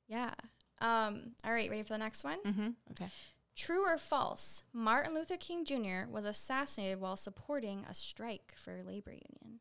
Yeah. 0.06 0.34
Um, 0.80 1.32
all 1.44 1.52
right, 1.52 1.68
ready 1.70 1.82
for 1.82 1.94
the 1.94 1.98
next 1.98 2.24
one? 2.24 2.38
Mm-hmm. 2.46 2.68
Okay. 2.92 3.08
True 3.56 3.84
or 3.84 3.98
false? 3.98 4.62
Martin 4.72 5.14
Luther 5.14 5.36
King 5.36 5.64
Jr. 5.64 6.08
was 6.10 6.24
assassinated 6.24 7.00
while 7.00 7.16
supporting 7.16 7.84
a 7.90 7.94
strike 7.94 8.54
for 8.56 8.78
a 8.78 8.82
labor 8.84 9.10
union. 9.10 9.60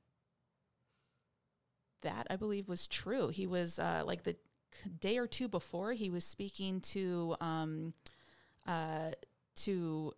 that 2.03 2.27
I 2.29 2.35
believe 2.35 2.67
was 2.69 2.87
true. 2.87 3.29
He 3.29 3.47
was 3.47 3.79
uh, 3.79 4.03
like 4.05 4.23
the 4.23 4.35
day 4.99 5.17
or 5.17 5.25
two 5.27 5.47
before 5.47 5.93
he 5.93 6.09
was 6.09 6.23
speaking 6.23 6.79
to 6.81 7.35
um, 7.41 7.93
uh, 8.67 9.11
to 9.57 10.13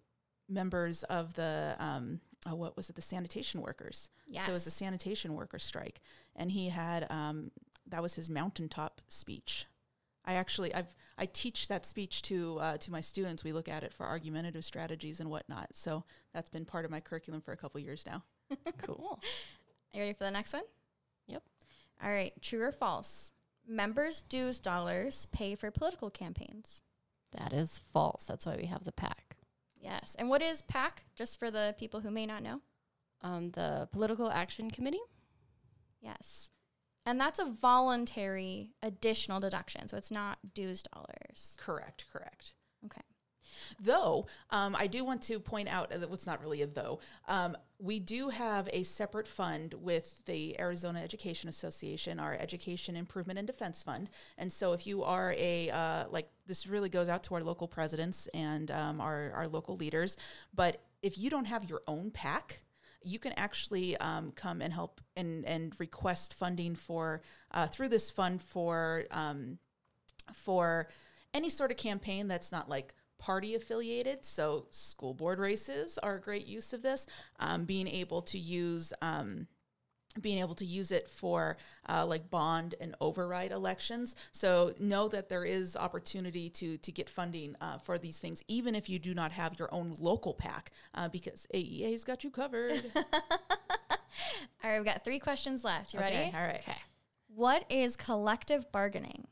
members 0.50 1.03
of 1.03 1.34
the 1.36 1.75
um, 1.79 2.20
oh, 2.48 2.56
what 2.56 2.75
was 2.75 2.89
it 2.89 2.96
the 2.98 3.01
sanitation 3.01 3.62
workers. 3.62 4.10
Yes. 4.27 4.44
So 4.46 4.51
it 4.51 4.53
was 4.56 4.65
the 4.65 4.72
sanitation 4.72 5.34
worker 5.36 5.58
strike, 5.58 6.01
and 6.36 6.51
he 6.51 6.68
had 6.70 7.10
um, 7.10 7.51
that 7.88 8.01
was 8.01 8.15
his 8.15 8.29
mountaintop 8.29 9.01
speech. 9.08 9.65
I 10.29 10.33
actually 10.36 10.74
I've 10.75 10.93
I 11.17 11.25
teach 11.25 11.67
that 11.69 11.86
speech 11.86 12.21
to 12.24 12.59
uh, 12.59 12.77
to 12.77 12.91
my 12.91 13.01
students. 13.01 13.43
We 13.43 13.51
look 13.51 13.67
at 13.67 13.83
it 13.83 13.93
for 13.93 14.05
argumentative 14.05 14.63
strategies 14.63 15.19
and 15.19 15.29
whatnot. 15.29 15.69
So 15.74 16.03
that's 16.33 16.50
been 16.50 16.65
part 16.65 16.86
of 16.86 16.91
my 16.91 17.00
curriculum 17.00 17.41
for 17.41 17.51
a 17.51 17.57
couple 17.57 17.81
years 17.81 18.05
now. 18.05 18.24
Cool. 18.81 19.19
Are 19.93 19.98
you 19.98 20.01
ready 20.01 20.13
for 20.13 20.24
the 20.24 20.31
next 20.31 20.53
one? 20.53 20.63
Yep. 21.27 21.43
All 22.03 22.12
right. 22.12 22.33
True 22.41 22.62
or 22.62 22.71
false? 22.71 23.31
Members' 23.67 24.21
dues 24.21 24.59
dollars 24.59 25.27
pay 25.31 25.55
for 25.55 25.69
political 25.71 26.09
campaigns. 26.09 26.81
That 27.31 27.53
is 27.53 27.81
false. 27.93 28.24
That's 28.24 28.45
why 28.45 28.55
we 28.55 28.65
have 28.67 28.83
the 28.83 28.91
PAC. 28.91 29.38
Yes. 29.79 30.15
And 30.17 30.29
what 30.29 30.41
is 30.41 30.62
PAC? 30.63 31.03
Just 31.15 31.39
for 31.39 31.51
the 31.51 31.75
people 31.77 32.00
who 32.00 32.12
may 32.12 32.25
not 32.25 32.41
know. 32.43 32.62
Um, 33.21 33.51
the 33.51 33.88
Political 33.91 34.31
Action 34.31 34.71
Committee. 34.71 35.01
Yes. 36.01 36.50
And 37.06 37.20
that's 37.20 37.39
a 37.39 37.46
voluntary 37.46 38.72
additional 38.84 39.39
deduction. 39.39 39.88
So 39.88 39.98
it's 39.98 40.12
not 40.12 40.38
dues 40.53 40.84
dollars. 40.84 41.58
Correct. 41.60 42.06
Correct. 42.12 42.53
Okay. 42.86 43.01
Though 43.82 44.27
um, 44.50 44.75
I 44.77 44.88
do 44.88 45.03
want 45.03 45.22
to 45.24 45.39
point 45.39 45.68
out 45.68 45.89
that 45.89 46.10
what's 46.10 46.27
not 46.27 46.41
really 46.41 46.62
a 46.62 46.68
though. 46.68 47.00
Um, 47.27 47.58
we 47.79 48.00
do 48.00 48.29
have 48.29 48.70
a 48.74 48.84
separate 48.84 49.27
fund 49.27 49.74
with 49.74 50.22
the 50.25 50.60
Arizona 50.60 51.01
Education 51.01 51.50
Association, 51.50 52.20
our 52.20 52.36
Education 52.36 52.96
Improvement 52.96 53.39
and 53.39 53.48
Defense 53.48 53.82
Fund. 53.82 54.10
And 54.38 54.51
so, 54.51 54.74
if 54.74 54.86
you 54.86 55.03
are 55.03 55.34
a 55.38 55.70
uh, 55.70 56.06
like, 56.10 56.29
this 56.46 56.68
really 56.68 56.89
goes 56.89 57.10
out 57.10 57.24
to 57.24 57.36
our 57.36 57.44
local 57.44 57.68
presidents 57.68 58.27
and 58.34 58.70
um, 58.72 59.00
our 59.00 59.32
our 59.34 59.48
local 59.48 59.77
leaders. 59.77 60.18
But 60.53 60.82
if 61.01 61.18
you 61.18 61.29
don't 61.29 61.46
have 61.46 61.70
your 61.70 61.82
own 61.88 62.12
PAC, 62.12 62.62
you 63.01 63.20
can 63.20 63.34
actually 63.34 63.96
um, 63.98 64.32
come 64.32 64.62
and 64.62 64.74
help 64.74 65.01
and 65.15 65.46
and 65.46 65.74
request 65.79 66.34
funding 66.34 66.75
for 66.75 67.22
uh, 67.51 67.68
through 67.68 67.89
this 67.89 68.12
fund 68.12 68.41
for 68.41 69.06
um, 69.12 69.58
for 70.34 70.89
any 71.34 71.50
sort 71.50 71.72
of 71.72 71.77
campaign 71.77 72.27
that's 72.27 72.51
not 72.51 72.70
like 72.70 72.94
party 73.18 73.56
affiliated. 73.56 74.25
So 74.25 74.68
school 74.72 75.13
board 75.13 75.39
races 75.39 75.98
are 75.98 76.15
a 76.15 76.22
great 76.22 76.48
use 76.48 76.74
of 76.74 76.82
this. 76.82 77.06
Um, 77.39 77.65
being 77.65 77.88
able 77.88 78.22
to 78.24 78.39
use 78.39 78.94
um, 79.01 79.48
being 80.22 80.39
able 80.39 80.56
to 80.56 80.66
use 80.66 80.92
it 80.92 81.10
for 81.10 81.58
uh, 81.88 82.06
like 82.06 82.30
bond 82.30 82.75
and 82.82 82.96
override 83.00 83.51
elections. 83.51 84.16
So 84.32 84.74
know 84.80 85.08
that 85.10 85.30
there 85.30 85.46
is 85.46 85.75
opportunity 85.75 86.50
to 86.51 86.78
to 86.78 86.92
get 86.92 87.10
funding 87.10 87.56
uh, 87.62 87.78
for 87.78 87.98
these 87.98 88.20
things, 88.20 88.44
even 88.48 88.75
if 88.75 88.89
you 88.89 89.00
do 89.00 89.13
not 89.13 89.32
have 89.32 89.58
your 89.60 89.74
own 89.74 89.96
local 90.00 90.34
PAC, 90.34 90.72
uh, 90.96 91.08
because 91.10 91.48
AEA's 91.54 92.04
got 92.04 92.24
you 92.24 92.32
covered. 92.32 92.82
All 92.96 94.72
right. 94.72 94.78
We've 94.78 94.86
got 94.86 95.04
three 95.04 95.20
questions 95.20 95.63
left. 95.63 95.94
You 95.94 96.00
Okay, 96.00 96.18
ready? 96.18 96.36
All 96.36 96.44
right. 96.44 96.60
Okay. 96.68 96.78
What 97.34 97.63
is 97.70 97.96
collective 97.96 98.72
bargaining? 98.72 99.28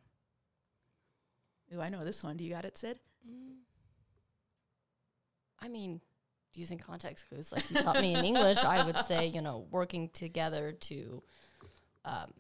Ooh, 1.76 1.82
I 1.82 1.90
know 1.90 2.06
this 2.06 2.24
one. 2.24 2.38
Do 2.38 2.44
you 2.44 2.52
got 2.52 2.64
it, 2.66 2.78
Sid? 2.78 3.00
I 5.60 5.68
mean, 5.70 6.02
using 6.54 6.78
context 6.78 7.30
clues 7.30 7.52
like 7.52 7.70
you 7.70 7.82
taught 7.82 8.02
me 8.02 8.16
in 8.16 8.26
English, 8.26 8.58
I 8.58 8.84
would 8.84 8.98
say, 9.06 9.28
you 9.28 9.42
know, 9.42 9.66
working 9.72 10.10
together 10.10 10.72
to 10.72 11.22
um, 12.06 12.34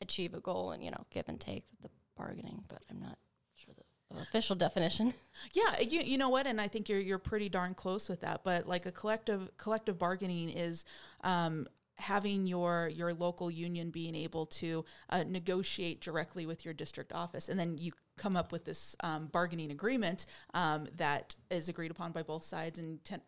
achieve 0.00 0.34
a 0.34 0.40
goal 0.40 0.72
and, 0.72 0.82
you 0.82 0.90
know, 0.90 1.04
give 1.10 1.28
and 1.28 1.38
take 1.38 1.64
with 1.82 1.92
the 1.92 1.98
bargaining, 2.16 2.64
but 2.68 2.82
I'm 2.90 3.00
not 3.00 3.18
sure 3.56 3.74
the 3.74 4.20
official 4.20 4.56
definition. 4.56 5.14
Yeah, 5.52 5.80
you 5.80 6.00
you 6.00 6.18
know 6.18 6.28
what, 6.28 6.46
and 6.46 6.60
I 6.60 6.68
think 6.68 6.88
you're 6.88 7.00
you're 7.00 7.18
pretty 7.18 7.48
darn 7.48 7.74
close 7.74 8.08
with 8.08 8.20
that. 8.20 8.44
But 8.44 8.68
like 8.68 8.86
a 8.86 8.92
collective 8.92 9.50
collective 9.56 9.98
bargaining 9.98 10.50
is 10.50 10.84
um, 11.22 11.66
having 11.96 12.46
your 12.46 12.88
your 12.88 13.12
local 13.12 13.50
union 13.50 13.90
being 13.90 14.14
able 14.14 14.46
to 14.46 14.84
uh, 15.10 15.24
negotiate 15.26 16.00
directly 16.00 16.46
with 16.46 16.64
your 16.64 16.74
district 16.74 17.12
office, 17.12 17.48
and 17.48 17.58
then 17.58 17.78
you 17.78 17.92
come 18.16 18.36
up 18.36 18.52
with 18.52 18.64
this 18.64 18.94
um, 19.00 19.26
bargaining 19.26 19.70
agreement 19.70 20.26
um, 20.54 20.86
that 20.96 21.34
is 21.50 21.68
agreed 21.68 21.90
upon 21.90 22.12
by 22.12 22.22
both 22.22 22.44
sides, 22.44 22.78
and 22.78 23.04
ten- 23.04 23.22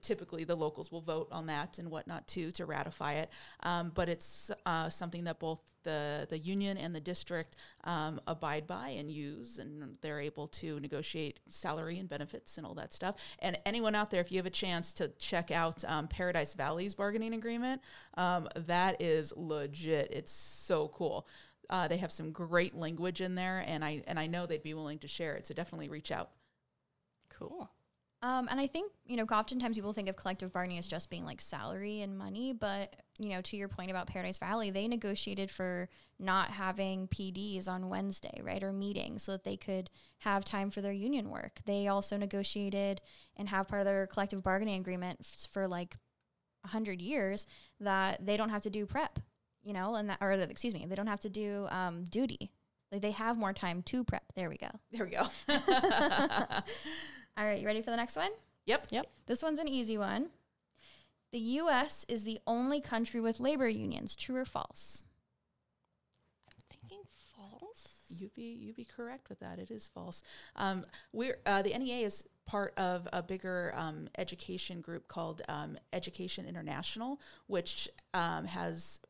typically 0.00 0.44
the 0.44 0.56
locals 0.56 0.90
will 0.90 1.00
vote 1.00 1.28
on 1.30 1.46
that 1.46 1.78
and 1.78 1.90
whatnot 1.90 2.26
too 2.26 2.50
to 2.52 2.66
ratify 2.66 3.14
it. 3.14 3.30
Um, 3.62 3.92
but 3.94 4.08
it's 4.08 4.50
uh, 4.66 4.88
something 4.88 5.24
that 5.24 5.38
both 5.38 5.60
the 5.82 6.26
the 6.30 6.38
union 6.38 6.76
and 6.76 6.94
the 6.94 7.00
district 7.00 7.56
um, 7.84 8.20
abide 8.26 8.66
by 8.66 8.90
and 8.90 9.10
use, 9.10 9.58
and 9.58 9.96
they're 10.00 10.20
able 10.20 10.48
to 10.48 10.78
negotiate 10.80 11.40
salary 11.48 11.98
and 11.98 12.08
benefits 12.08 12.58
and 12.58 12.66
all 12.66 12.74
that 12.74 12.92
stuff. 12.92 13.16
And 13.40 13.58
anyone 13.66 13.94
out 13.94 14.10
there, 14.10 14.20
if 14.20 14.30
you 14.30 14.38
have 14.38 14.46
a 14.46 14.50
chance 14.50 14.92
to 14.94 15.08
check 15.18 15.50
out 15.50 15.84
um, 15.84 16.08
Paradise 16.08 16.54
Valley's 16.54 16.94
bargaining 16.94 17.34
agreement, 17.34 17.80
um, 18.14 18.48
that 18.54 19.00
is 19.00 19.32
legit. 19.36 20.08
It's 20.12 20.32
so 20.32 20.88
cool. 20.88 21.26
Uh, 21.70 21.88
they 21.88 21.96
have 21.96 22.12
some 22.12 22.32
great 22.32 22.74
language 22.74 23.20
in 23.20 23.34
there, 23.34 23.64
and 23.66 23.84
I 23.84 24.02
and 24.06 24.18
I 24.18 24.26
know 24.26 24.46
they'd 24.46 24.62
be 24.62 24.74
willing 24.74 24.98
to 25.00 25.08
share 25.08 25.34
it. 25.34 25.46
So 25.46 25.54
definitely 25.54 25.88
reach 25.88 26.10
out. 26.12 26.30
Cool. 27.28 27.70
Um, 28.22 28.46
and 28.48 28.60
I 28.60 28.68
think, 28.68 28.92
you 29.04 29.16
know, 29.16 29.24
oftentimes 29.24 29.76
people 29.76 29.92
think 29.92 30.08
of 30.08 30.14
collective 30.14 30.52
bargaining 30.52 30.78
as 30.78 30.86
just 30.86 31.10
being 31.10 31.24
like 31.24 31.40
salary 31.40 32.02
and 32.02 32.16
money. 32.16 32.52
But, 32.52 32.94
you 33.18 33.30
know, 33.30 33.40
to 33.42 33.56
your 33.56 33.66
point 33.68 33.90
about 33.90 34.06
Paradise 34.06 34.38
Valley, 34.38 34.70
they 34.70 34.86
negotiated 34.86 35.50
for 35.50 35.88
not 36.20 36.50
having 36.50 37.08
PDs 37.08 37.68
on 37.68 37.88
Wednesday, 37.88 38.40
right? 38.40 38.62
Or 38.62 38.72
meetings 38.72 39.24
so 39.24 39.32
that 39.32 39.42
they 39.42 39.56
could 39.56 39.90
have 40.18 40.44
time 40.44 40.70
for 40.70 40.80
their 40.80 40.92
union 40.92 41.30
work. 41.30 41.60
They 41.66 41.88
also 41.88 42.16
negotiated 42.16 43.00
and 43.36 43.48
have 43.48 43.66
part 43.66 43.80
of 43.80 43.86
their 43.86 44.06
collective 44.06 44.42
bargaining 44.44 44.80
agreement 44.80 45.18
f- 45.20 45.48
for 45.50 45.66
like 45.66 45.96
100 46.62 47.02
years 47.02 47.46
that 47.80 48.24
they 48.24 48.36
don't 48.36 48.50
have 48.50 48.62
to 48.62 48.70
do 48.70 48.86
prep. 48.86 49.18
you 49.64 49.72
know, 49.72 49.94
and 49.96 50.10
that, 50.10 50.18
or 50.20 50.32
excuse 50.32 50.74
me, 50.74 50.86
they 50.88 50.94
don't 50.94 51.08
have 51.08 51.20
to 51.20 51.30
do 51.30 51.66
um, 51.70 52.04
duty. 52.04 52.52
Like 52.92 53.02
they 53.02 53.12
have 53.12 53.36
more 53.38 53.52
time 53.52 53.82
to 53.84 54.04
prep. 54.04 54.24
There 54.36 54.48
we 54.48 54.58
go. 54.58 54.68
There 54.92 55.04
we 55.04 55.10
go. 55.12 55.26
All 57.36 57.44
right, 57.44 57.58
you 57.58 57.66
ready 57.66 57.82
for 57.82 57.90
the 57.90 57.96
next 57.96 58.16
one? 58.16 58.30
yep. 58.66 58.86
Yep. 58.90 59.06
This 59.26 59.42
one's 59.42 59.58
an 59.58 59.68
easy 59.68 59.96
one. 59.98 60.28
The 61.32 61.38
U.S. 61.38 62.04
is 62.08 62.24
the 62.24 62.38
only 62.46 62.80
country 62.80 63.20
with 63.20 63.40
labor 63.40 63.68
unions. 63.68 64.14
True 64.14 64.36
or 64.36 64.44
false? 64.44 65.02
I'm 66.46 66.62
thinking 66.70 67.06
false. 67.34 67.88
You'd 68.10 68.34
be 68.34 68.58
you'd 68.60 68.76
be 68.76 68.84
correct 68.84 69.30
with 69.30 69.40
that. 69.40 69.58
It 69.58 69.70
is 69.70 69.88
false. 69.88 70.22
Um, 70.56 70.82
we're 71.12 71.38
uh, 71.46 71.62
the 71.62 71.76
NEA 71.76 72.04
is 72.04 72.26
part 72.44 72.78
of 72.78 73.08
a 73.14 73.22
bigger 73.22 73.72
um, 73.76 74.08
education 74.18 74.82
group 74.82 75.08
called 75.08 75.40
um, 75.48 75.78
Education 75.94 76.46
International, 76.46 77.18
which 77.46 77.88
um, 78.12 78.44
has 78.44 79.00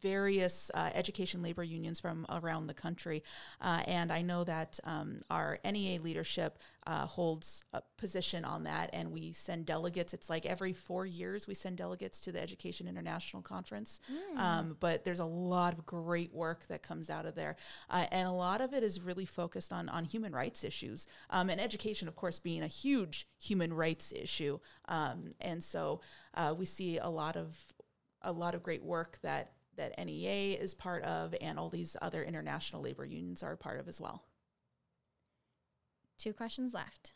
various 0.00 0.70
uh, 0.74 0.90
education 0.94 1.42
labor 1.42 1.62
unions 1.62 2.00
from 2.00 2.26
around 2.28 2.66
the 2.66 2.74
country. 2.74 3.22
Uh, 3.60 3.82
and 3.86 4.12
I 4.12 4.22
know 4.22 4.44
that 4.44 4.78
um, 4.84 5.20
our 5.30 5.58
NEA 5.64 6.00
leadership 6.00 6.58
uh, 6.86 7.06
holds 7.06 7.64
a 7.72 7.82
position 7.96 8.44
on 8.44 8.64
that, 8.64 8.90
and 8.92 9.10
we 9.10 9.32
send 9.32 9.64
delegates. 9.64 10.12
It's 10.12 10.28
like 10.28 10.44
every 10.44 10.72
four 10.72 11.06
years 11.06 11.48
we 11.48 11.54
send 11.54 11.78
delegates 11.78 12.20
to 12.20 12.32
the 12.32 12.42
Education 12.42 12.86
International 12.86 13.42
Conference. 13.42 14.00
Um, 14.36 14.76
but 14.80 15.04
there's 15.04 15.20
a 15.20 15.24
lot 15.24 15.72
of 15.72 15.86
great 15.86 16.32
work 16.34 16.66
that 16.68 16.82
comes 16.82 17.08
out 17.08 17.24
of 17.24 17.34
there, 17.34 17.56
uh, 17.88 18.04
and 18.10 18.28
a 18.28 18.32
lot 18.32 18.60
of 18.60 18.74
it 18.74 18.82
is 18.82 19.00
really 19.00 19.24
focused 19.24 19.72
on 19.72 19.88
on 19.88 20.04
human 20.04 20.32
rights 20.32 20.62
issues, 20.62 21.06
um, 21.30 21.48
and 21.48 21.60
education, 21.60 22.06
of 22.06 22.16
course, 22.16 22.38
being 22.38 22.62
a 22.62 22.68
huge 22.68 23.26
human 23.40 23.72
rights 23.72 24.12
issue. 24.12 24.58
Um, 24.88 25.30
and 25.40 25.64
so 25.64 26.00
uh, 26.34 26.54
we 26.56 26.66
see 26.66 26.98
a 26.98 27.08
lot 27.08 27.36
of 27.36 27.56
a 28.24 28.32
lot 28.32 28.54
of 28.54 28.62
great 28.62 28.82
work 28.82 29.18
that 29.22 29.52
that 29.76 29.98
NEA 30.04 30.56
is 30.58 30.74
part 30.74 31.02
of, 31.04 31.34
and 31.40 31.58
all 31.58 31.68
these 31.68 31.96
other 32.02 32.22
international 32.22 32.82
labor 32.82 33.04
unions 33.04 33.42
are 33.42 33.52
a 33.52 33.56
part 33.56 33.80
of 33.80 33.88
as 33.88 34.00
well. 34.00 34.24
Two 36.18 36.32
questions 36.32 36.74
left. 36.74 37.12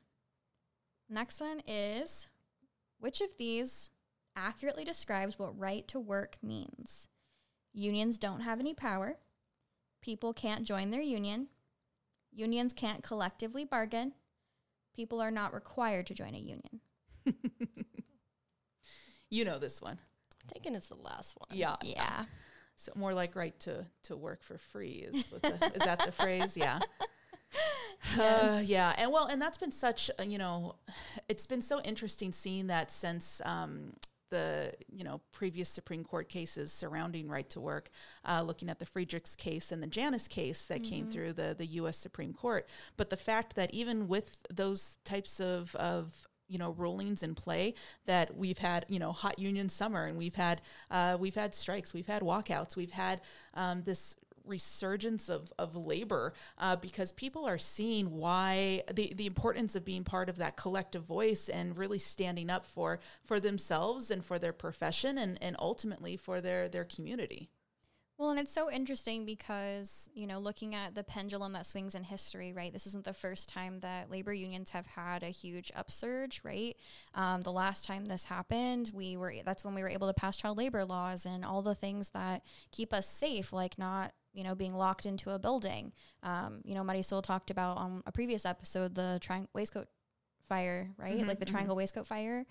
Next 1.08 1.40
one 1.40 1.60
is 1.66 2.28
which 2.98 3.20
of 3.20 3.36
these 3.38 3.90
accurately 4.36 4.84
describes 4.84 5.38
what 5.38 5.58
right 5.58 5.86
to 5.88 6.00
work 6.00 6.36
means? 6.42 7.08
Unions 7.72 8.18
don't 8.18 8.40
have 8.40 8.60
any 8.60 8.74
power. 8.74 9.18
People 10.00 10.32
can't 10.32 10.64
join 10.64 10.90
their 10.90 11.00
union. 11.00 11.48
Unions 12.32 12.72
can't 12.72 13.02
collectively 13.02 13.64
bargain. 13.64 14.12
People 14.94 15.20
are 15.20 15.30
not 15.30 15.54
required 15.54 16.06
to 16.06 16.14
join 16.14 16.34
a 16.34 16.38
union. 16.38 16.80
You 19.30 19.44
know 19.44 19.58
this 19.58 19.82
one, 19.82 19.98
I'm 20.42 20.48
thinking 20.48 20.74
it's 20.74 20.88
the 20.88 20.94
last 20.94 21.36
one. 21.36 21.48
yeah, 21.58 21.76
Yeah. 21.82 22.24
So 22.78 22.92
more 22.94 23.12
like 23.12 23.35
right 23.35 23.58
to 23.61 23.85
to 24.04 24.16
work 24.16 24.40
for 24.44 24.56
free 24.56 25.04
is 25.12 25.32
what 25.32 25.42
the, 25.42 25.73
is 25.75 25.82
that 25.85 26.04
the 26.04 26.12
phrase? 26.12 26.56
Yeah. 26.56 26.78
Uh, 28.18 28.61
yeah, 28.62 28.94
and 28.99 29.11
well, 29.11 29.26
and 29.26 29.40
that's 29.40 29.56
been 29.56 29.73
such 29.73 30.11
a, 30.18 30.26
you 30.26 30.37
know, 30.37 30.75
it's 31.28 31.47
been 31.47 31.62
so 31.62 31.80
interesting 31.80 32.30
seeing 32.30 32.66
that 32.66 32.90
since 32.90 33.40
um, 33.44 33.94
the 34.30 34.73
you 34.92 35.02
know 35.02 35.20
previous 35.32 35.68
Supreme 35.68 36.04
Court 36.04 36.28
cases 36.28 36.73
surrounding 36.73 37.28
right 37.28 37.49
to 37.50 37.61
work, 37.61 37.90
uh, 38.25 38.42
looking 38.42 38.68
at 38.68 38.78
the 38.78 38.87
Friedrichs 38.87 39.35
case 39.35 39.73
and 39.73 39.82
the 39.82 39.87
Janus 39.87 40.28
case 40.28 40.64
that 40.64 40.85
came 40.85 41.06
through 41.06 41.32
the 41.32 41.54
the 41.56 41.66
U.S. 41.66 41.97
Supreme 41.97 42.35
Court. 42.35 42.68
But 42.97 43.11
the 43.11 43.16
fact 43.16 43.56
that 43.56 43.73
even 43.73 44.08
with 44.08 44.47
those 44.50 44.99
types 45.04 45.40
of 45.40 45.75
of 45.75 46.27
you 46.48 46.58
know 46.58 46.70
rulings 46.72 47.22
in 47.22 47.34
play 47.34 47.74
that 48.06 48.36
we've 48.36 48.58
had 48.58 48.84
you 48.88 48.98
know 48.98 49.12
hot 49.12 49.38
union 49.38 49.68
summer 49.68 50.06
and 50.06 50.16
we've 50.16 50.34
had 50.34 50.60
uh, 50.90 51.16
we've 51.18 51.34
had 51.34 51.54
strikes 51.54 51.92
we've 51.92 52.06
had 52.06 52.22
walkouts 52.22 52.76
we've 52.76 52.92
had 52.92 53.20
um, 53.54 53.82
this 53.82 54.16
resurgence 54.48 55.28
of, 55.28 55.52
of 55.58 55.76
labor 55.76 56.32
uh, 56.58 56.74
because 56.76 57.12
people 57.12 57.46
are 57.46 57.58
seeing 57.58 58.16
why 58.16 58.82
the, 58.92 59.12
the 59.16 59.26
importance 59.26 59.76
of 59.76 59.84
being 59.84 60.04
part 60.04 60.28
of 60.28 60.38
that 60.38 60.56
collective 60.56 61.04
voice 61.04 61.48
and 61.48 61.76
really 61.76 61.98
standing 61.98 62.50
up 62.50 62.66
for 62.66 62.98
for 63.24 63.38
themselves 63.38 64.10
and 64.10 64.24
for 64.24 64.38
their 64.38 64.52
profession 64.52 65.18
and, 65.18 65.40
and 65.42 65.54
ultimately 65.58 66.16
for 66.16 66.40
their 66.40 66.68
their 66.68 66.84
community 66.84 67.50
Well, 68.18 68.30
and 68.30 68.40
it's 68.40 68.52
so 68.52 68.68
interesting 68.68 69.25
because, 69.25 70.10
you 70.12 70.26
know, 70.26 70.40
looking 70.40 70.75
at 70.75 70.96
the 70.96 71.04
pendulum 71.04 71.52
that 71.52 71.66
swings 71.66 71.94
in 71.94 72.02
history, 72.02 72.52
right? 72.52 72.72
This 72.72 72.84
isn't 72.88 73.04
the 73.04 73.14
first 73.14 73.48
time 73.48 73.78
that 73.80 74.10
labor 74.10 74.32
unions 74.32 74.70
have 74.70 74.87
had 74.87 75.22
a 75.22 75.28
huge 75.28 75.70
upsurge, 75.76 76.40
right? 76.42 76.76
Um, 77.14 77.42
the 77.42 77.52
last 77.52 77.84
time 77.84 78.06
this 78.06 78.25
happened, 78.25 78.90
we 78.92 79.16
were, 79.16 79.35
that's 79.44 79.64
when 79.64 79.72
we 79.72 79.83
were 79.83 79.88
able 79.88 80.09
to 80.09 80.14
pass 80.14 80.37
child 80.37 80.59
labor 80.59 80.85
laws 80.85 81.26
and 81.26 81.44
all 81.44 81.62
the 81.62 81.76
things 81.76 82.11
that 82.11 82.42
keep 82.72 82.92
us 82.92 83.09
safe, 83.09 83.52
like 83.52 83.78
not, 83.78 84.12
you 84.33 84.42
know, 84.42 84.57
being 84.57 84.74
locked 84.74 85.07
into 85.07 85.31
a 85.31 85.38
building. 85.38 85.92
Um, 86.24 86.61
you 86.64 86.74
know, 86.74 86.83
Marisol 86.83 87.22
talked 87.22 87.52
about 87.52 87.76
on 87.76 88.02
a 88.04 88.11
previous 88.11 88.44
episode 88.44 88.96
the 88.96 89.18
tri- 89.22 89.46
waistcoat 89.54 89.87
fire, 90.48 90.90
right? 90.96 91.24
Like 91.24 91.38
the 91.38 91.44
triangle 91.44 91.76
waistcoat 91.76 92.07
fire. 92.07 92.46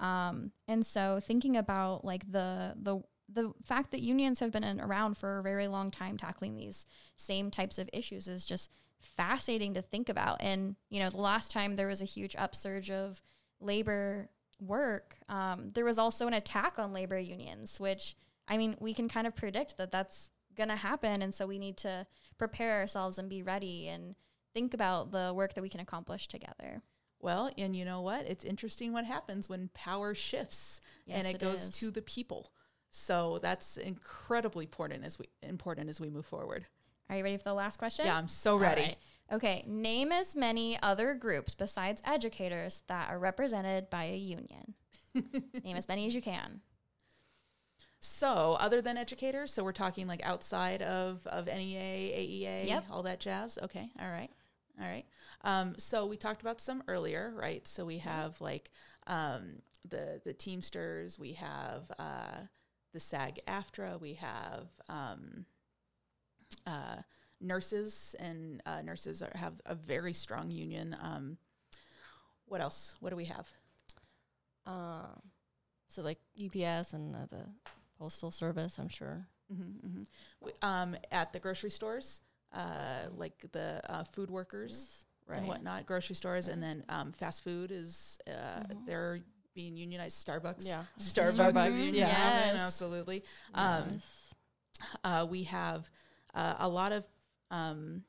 Um, 0.00 0.50
and 0.66 0.84
so 0.84 1.20
thinking 1.22 1.56
about 1.56 2.04
like 2.04 2.30
the 2.30 2.74
the 2.80 3.02
the 3.32 3.52
fact 3.64 3.90
that 3.90 4.00
unions 4.00 4.40
have 4.40 4.52
been 4.52 4.80
around 4.80 5.16
for 5.16 5.38
a 5.38 5.42
very 5.42 5.68
long 5.68 5.90
time 5.90 6.16
tackling 6.16 6.56
these 6.56 6.86
same 7.16 7.50
types 7.50 7.78
of 7.78 7.88
issues 7.92 8.28
is 8.28 8.44
just 8.44 8.70
fascinating 9.00 9.74
to 9.74 9.82
think 9.82 10.08
about. 10.08 10.40
And 10.40 10.76
you 10.90 11.00
know, 11.00 11.10
the 11.10 11.20
last 11.20 11.50
time 11.50 11.76
there 11.76 11.88
was 11.88 12.02
a 12.02 12.06
huge 12.06 12.36
upsurge 12.36 12.90
of 12.90 13.22
labor 13.60 14.28
work, 14.60 15.16
um, 15.28 15.70
there 15.74 15.84
was 15.84 15.98
also 15.98 16.26
an 16.26 16.34
attack 16.34 16.78
on 16.78 16.92
labor 16.92 17.18
unions, 17.18 17.80
which 17.80 18.16
I 18.48 18.56
mean, 18.56 18.76
we 18.80 18.92
can 18.92 19.08
kind 19.08 19.26
of 19.26 19.34
predict 19.36 19.76
that 19.78 19.92
that's 19.92 20.30
going 20.56 20.68
to 20.68 20.76
happen, 20.76 21.22
and 21.22 21.34
so 21.34 21.46
we 21.46 21.58
need 21.58 21.76
to 21.78 22.06
prepare 22.38 22.80
ourselves 22.80 23.18
and 23.18 23.28
be 23.28 23.42
ready 23.42 23.88
and 23.88 24.14
think 24.52 24.74
about 24.74 25.10
the 25.10 25.32
work 25.34 25.54
that 25.54 25.62
we 25.62 25.68
can 25.68 25.80
accomplish 25.80 26.28
together. 26.28 26.82
well 27.20 27.50
and 27.56 27.74
you 27.76 27.84
know 27.84 28.00
what 28.02 28.26
it's 28.26 28.44
interesting 28.44 28.92
what 28.92 29.04
happens 29.04 29.48
when 29.48 29.70
power 29.74 30.14
shifts 30.14 30.80
and 31.08 31.26
it, 31.26 31.36
it 31.36 31.40
goes 31.40 31.68
is. 31.68 31.70
to 31.70 31.90
the 31.90 32.02
people 32.02 32.52
so 32.94 33.38
that's 33.42 33.76
incredibly 33.78 34.64
important 34.66 35.04
as 35.04 35.18
we 35.18 35.28
important 35.42 35.88
as 35.88 36.00
we 36.00 36.08
move 36.10 36.26
forward 36.26 36.66
Are 37.10 37.16
you 37.16 37.24
ready 37.24 37.36
for 37.38 37.44
the 37.44 37.54
last 37.54 37.78
question? 37.78 38.06
yeah 38.06 38.16
i'm 38.16 38.28
so 38.28 38.56
ready 38.56 38.82
right. 38.82 38.96
Okay, 39.32 39.64
name 39.66 40.12
as 40.12 40.36
many 40.36 40.78
other 40.82 41.14
groups 41.14 41.54
besides 41.54 42.02
educators 42.04 42.82
that 42.88 43.08
are 43.08 43.18
represented 43.18 43.88
by 43.88 44.04
a 44.04 44.16
union. 44.16 44.74
name 45.14 45.74
as 45.76 45.88
many 45.88 46.06
as 46.06 46.14
you 46.14 46.20
can. 46.20 46.60
So, 48.00 48.56
other 48.60 48.82
than 48.82 48.98
educators, 48.98 49.52
so 49.52 49.62
we're 49.64 49.72
talking 49.72 50.06
like 50.06 50.22
outside 50.26 50.82
of 50.82 51.26
of 51.26 51.46
NEA, 51.46 52.12
AEA, 52.18 52.66
Yep. 52.66 52.84
all 52.90 53.04
that 53.04 53.20
jazz. 53.20 53.58
Okay, 53.62 53.88
all 54.00 54.08
right, 54.10 54.30
all 54.78 54.86
right. 54.86 55.04
Um, 55.44 55.76
so 55.78 56.04
we 56.04 56.16
talked 56.18 56.42
about 56.42 56.60
some 56.60 56.82
earlier, 56.88 57.32
right? 57.34 57.66
So 57.66 57.84
we 57.86 57.98
have 57.98 58.38
like 58.40 58.70
um, 59.06 59.62
the 59.88 60.20
the 60.24 60.32
Teamsters, 60.34 61.18
we 61.18 61.32
have 61.34 61.84
uh, 61.98 62.38
the 62.92 63.00
SAG-AFTRA, 63.00 64.00
we 64.00 64.14
have 64.14 64.68
um, 64.88 65.44
uh, 66.66 66.96
nurses, 67.40 68.14
and 68.18 68.62
uh, 68.66 68.82
nurses 68.82 69.22
are, 69.22 69.32
have 69.34 69.54
a 69.66 69.74
very 69.74 70.12
strong 70.12 70.50
union. 70.50 70.96
Um, 71.00 71.36
what 72.46 72.60
else? 72.60 72.94
What 73.00 73.10
do 73.10 73.16
we 73.16 73.24
have? 73.26 73.48
Uh, 74.66 75.14
so 75.88 76.02
like 76.02 76.18
UPS 76.38 76.92
and 76.92 77.14
uh, 77.14 77.26
the 77.30 77.44
postal 77.98 78.30
service, 78.30 78.78
I'm 78.78 78.88
sure. 78.88 79.26
Mm-hmm, 79.52 79.86
mm-hmm. 79.86 80.02
W- 80.40 80.56
Um, 80.62 80.96
at 81.10 81.32
the 81.32 81.40
grocery 81.40 81.70
stores, 81.70 82.20
uh, 82.52 83.08
like 83.16 83.44
the 83.52 83.80
uh, 83.88 84.04
food 84.04 84.30
workers 84.30 85.04
Right. 85.26 85.38
and 85.38 85.46
whatnot, 85.46 85.86
grocery 85.86 86.16
stores, 86.16 86.48
and 86.48 86.60
then 86.62 86.84
um, 86.88 87.12
fast 87.12 87.44
food 87.44 87.70
is 87.70 88.18
uh, 88.28 88.64
they're 88.86 89.20
being 89.54 89.76
unionized. 89.76 90.26
Starbucks, 90.26 90.66
Yeah. 90.66 90.84
Starbucks, 90.98 91.34
Starbucks, 91.52 91.74
yeah. 91.74 91.78
unionized, 91.86 92.54
Yes. 92.54 92.60
absolutely. 92.60 93.24
Um, 93.54 93.84
Yes. 93.92 94.34
uh, 95.04 95.26
we 95.28 95.44
have 95.44 95.88
uh, 96.34 96.54
a 96.58 96.68
lot 96.68 96.92
of 96.92 97.04
um, 97.50 98.04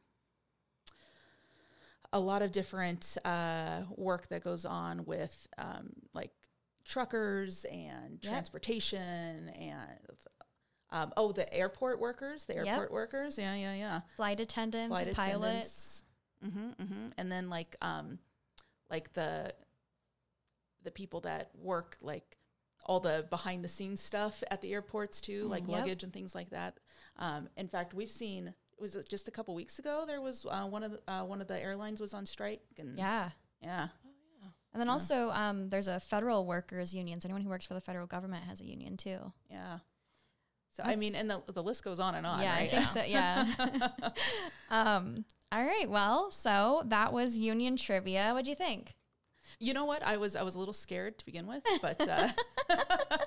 a 2.12 2.20
lot 2.20 2.42
of 2.42 2.52
different 2.52 3.18
uh, 3.26 3.82
work 3.98 4.28
that 4.30 4.44
goes 4.44 4.66
on 4.66 5.04
with 5.06 5.48
um, 5.58 5.90
like 6.14 6.32
truckers 6.86 7.66
and 7.66 8.20
Yep. 8.22 8.32
transportation 8.32 9.50
and 9.50 9.90
um, 10.92 11.12
oh 11.18 11.32
the 11.32 11.52
airport 11.54 12.00
workers 12.00 12.44
the 12.46 12.54
Yep. 12.56 12.68
airport 12.68 12.92
workers 12.92 13.38
yeah 13.40 13.56
yeah 13.56 13.74
yeah 13.74 14.02
Flight 14.16 14.40
attendants, 14.40 15.02
Flight 15.02 15.16
pilots. 15.16 16.04
hmm 16.44 16.70
hmm 16.72 17.08
and 17.18 17.32
then 17.32 17.50
like 17.50 17.76
um 17.82 18.20
like 18.92 19.12
the 19.14 19.52
the 20.84 20.92
people 20.92 21.20
that 21.22 21.50
work 21.56 21.98
like 22.02 22.38
all 22.86 23.00
the 23.00 23.26
behind 23.30 23.64
the 23.64 23.68
scenes 23.70 24.02
stuff 24.02 24.44
at 24.52 24.62
the 24.62 24.74
airports 24.74 25.22
too 25.22 25.46
like 25.48 25.64
Mm, 25.64 25.70
yep. 25.70 25.80
luggage 25.80 26.04
and 26.04 26.12
things 26.14 26.36
like 26.36 26.50
that 26.50 26.80
um 27.18 27.48
in 27.58 27.68
fact 27.68 27.94
we've 27.94 28.12
seen 28.12 28.48
it 28.48 28.56
was 28.82 28.98
just 29.10 29.28
a 29.28 29.32
couple 29.32 29.56
weeks 29.56 29.80
ago 29.80 30.04
there 30.06 30.20
was 30.22 30.46
uh, 30.50 30.66
one 30.66 30.84
of 30.84 30.92
the 30.92 31.00
uh, 31.12 31.24
one 31.24 31.40
of 31.42 31.48
the 31.48 31.60
airlines 31.62 32.02
was 32.02 32.14
on 32.14 32.26
strike 32.26 32.62
and 32.78 32.98
Yeah. 32.98 33.30
yeah 33.62 33.88
And 34.74 34.82
then 34.82 34.90
also, 34.90 35.30
um, 35.30 35.70
there's 35.70 35.88
a 35.88 36.00
federal 36.00 36.48
workers 36.48 36.96
union. 36.96 37.22
So 37.22 37.28
anyone 37.28 37.44
who 37.44 37.50
works 37.50 37.64
for 37.68 37.76
the 37.76 37.82
federal 37.82 38.08
government 38.08 38.44
has 38.46 38.60
a 38.60 38.66
union 38.66 38.98
too. 38.98 39.32
yeah 39.48 39.78
So 40.72 40.82
I 40.84 40.96
mean, 40.96 41.14
and 41.16 41.30
the, 41.30 41.44
the 41.54 41.62
list 41.62 41.84
goes 41.84 42.00
on 42.00 42.16
and 42.16 42.26
on. 42.26 42.42
yeah, 42.42 42.56
right? 42.56 42.74
I 42.74 42.76
think 42.76 42.88
so. 42.90 43.04
Yeah. 43.06 43.46
um, 44.70 45.26
all 45.52 45.64
right. 45.64 45.88
Well, 45.90 46.32
so 46.32 46.82
that 46.88 47.14
was 47.14 47.38
union 47.38 47.78
trivia. 47.78 48.32
What 48.34 48.46
do 48.46 48.50
you 48.50 48.56
think? 48.58 48.96
You 49.60 49.74
know 49.74 49.86
what? 49.86 50.04
I 50.04 50.18
was 50.18 50.36
I 50.36 50.44
was 50.44 50.56
a 50.56 50.60
little 50.60 50.74
scared 50.74 51.18
to 51.20 51.26
begin 51.26 51.48
with, 51.48 51.64
but 51.82 52.08
uh, 52.08 52.30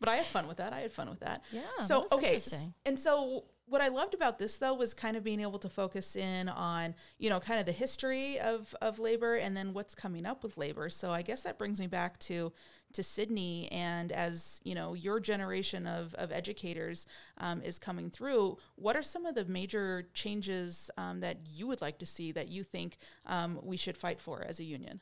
but 0.00 0.08
I 0.08 0.16
had 0.16 0.26
fun 0.26 0.46
with 0.46 0.58
that. 0.58 0.72
I 0.72 0.80
had 0.80 0.92
fun 0.92 1.08
with 1.08 1.20
that. 1.20 1.42
Yeah, 1.52 1.62
So 1.80 2.00
that's 2.00 2.12
okay, 2.12 2.40
and 2.86 2.98
so 2.98 3.44
what 3.66 3.80
I 3.80 3.88
loved 3.88 4.14
about 4.14 4.38
this 4.38 4.58
though 4.58 4.74
was 4.74 4.92
kind 4.92 5.16
of 5.16 5.24
being 5.24 5.40
able 5.40 5.58
to 5.60 5.68
focus 5.68 6.16
in 6.16 6.48
on 6.48 6.94
you 7.18 7.30
know 7.30 7.40
kind 7.40 7.60
of 7.60 7.66
the 7.66 7.72
history 7.72 8.38
of 8.38 8.74
of 8.82 8.98
labor 8.98 9.36
and 9.36 9.56
then 9.56 9.72
what's 9.72 9.94
coming 9.94 10.26
up 10.26 10.42
with 10.42 10.58
labor. 10.58 10.90
So 10.90 11.10
I 11.10 11.22
guess 11.22 11.40
that 11.42 11.58
brings 11.58 11.80
me 11.80 11.86
back 11.86 12.18
to 12.20 12.52
to 12.92 13.02
Sydney 13.02 13.68
and 13.72 14.12
as 14.12 14.60
you 14.64 14.74
know 14.74 14.94
your 14.94 15.18
generation 15.18 15.86
of 15.86 16.14
of 16.14 16.30
educators 16.30 17.06
um, 17.38 17.62
is 17.62 17.78
coming 17.78 18.10
through. 18.10 18.58
What 18.76 18.96
are 18.96 19.02
some 19.02 19.24
of 19.24 19.34
the 19.34 19.44
major 19.46 20.08
changes 20.12 20.90
um, 20.96 21.20
that 21.20 21.38
you 21.52 21.66
would 21.66 21.80
like 21.80 21.98
to 21.98 22.06
see 22.06 22.32
that 22.32 22.48
you 22.48 22.64
think 22.64 22.98
um, 23.26 23.58
we 23.62 23.76
should 23.76 23.96
fight 23.96 24.20
for 24.20 24.44
as 24.46 24.60
a 24.60 24.64
union? 24.64 25.00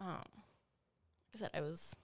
Um, 0.00 0.24
I 1.34 1.38
said, 1.38 1.50
I 1.54 1.60
was 1.60 1.94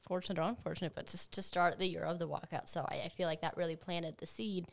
fortunate 0.00 0.38
or 0.38 0.42
unfortunate, 0.42 0.94
but 0.94 1.06
just 1.06 1.32
to 1.32 1.42
start 1.42 1.78
the 1.78 1.86
year 1.86 2.02
of 2.02 2.18
the 2.18 2.28
walkout. 2.28 2.68
So 2.68 2.84
I, 2.88 3.02
I 3.04 3.08
feel 3.08 3.28
like 3.28 3.40
that 3.42 3.56
really 3.56 3.76
planted 3.76 4.18
the 4.18 4.26
seed. 4.26 4.66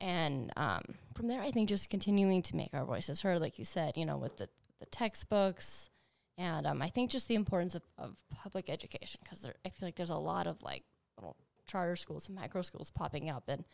And 0.00 0.52
um, 0.56 0.82
from 1.14 1.28
there, 1.28 1.40
I 1.40 1.50
think 1.50 1.68
just 1.68 1.88
continuing 1.88 2.42
to 2.42 2.56
make 2.56 2.74
our 2.74 2.84
voices 2.84 3.22
heard, 3.22 3.40
like 3.40 3.58
you 3.58 3.64
said, 3.64 3.96
you 3.96 4.04
know, 4.04 4.18
with 4.18 4.36
the, 4.36 4.48
the 4.80 4.86
textbooks. 4.86 5.88
And 6.36 6.66
um, 6.66 6.82
I 6.82 6.88
think 6.88 7.10
just 7.10 7.28
the 7.28 7.36
importance 7.36 7.76
of, 7.76 7.82
of 7.96 8.16
public 8.34 8.68
education, 8.68 9.20
because 9.22 9.46
I 9.46 9.68
feel 9.68 9.86
like 9.86 9.94
there's 9.94 10.10
a 10.10 10.16
lot 10.16 10.48
of 10.48 10.62
like 10.62 10.82
little 11.16 11.36
charter 11.66 11.94
schools 11.94 12.28
and 12.28 12.36
micro 12.36 12.62
schools 12.62 12.90
popping 12.90 13.30
up. 13.30 13.44
And 13.48 13.64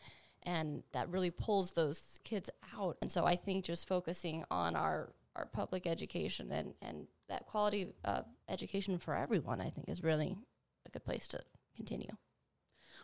and 0.43 0.83
that 0.93 1.09
really 1.09 1.31
pulls 1.31 1.73
those 1.73 2.19
kids 2.23 2.49
out. 2.75 2.97
And 3.01 3.11
so 3.11 3.25
I 3.25 3.35
think 3.35 3.65
just 3.65 3.87
focusing 3.87 4.43
on 4.49 4.75
our 4.75 5.11
our 5.35 5.45
public 5.45 5.87
education 5.87 6.51
and 6.51 6.73
and 6.81 7.07
that 7.29 7.45
quality 7.45 7.93
of 8.03 8.25
education 8.49 8.97
for 8.97 9.15
everyone, 9.15 9.61
I 9.61 9.69
think, 9.69 9.89
is 9.89 10.03
really 10.03 10.37
a 10.85 10.89
good 10.89 11.05
place 11.05 11.27
to 11.29 11.41
continue. 11.75 12.17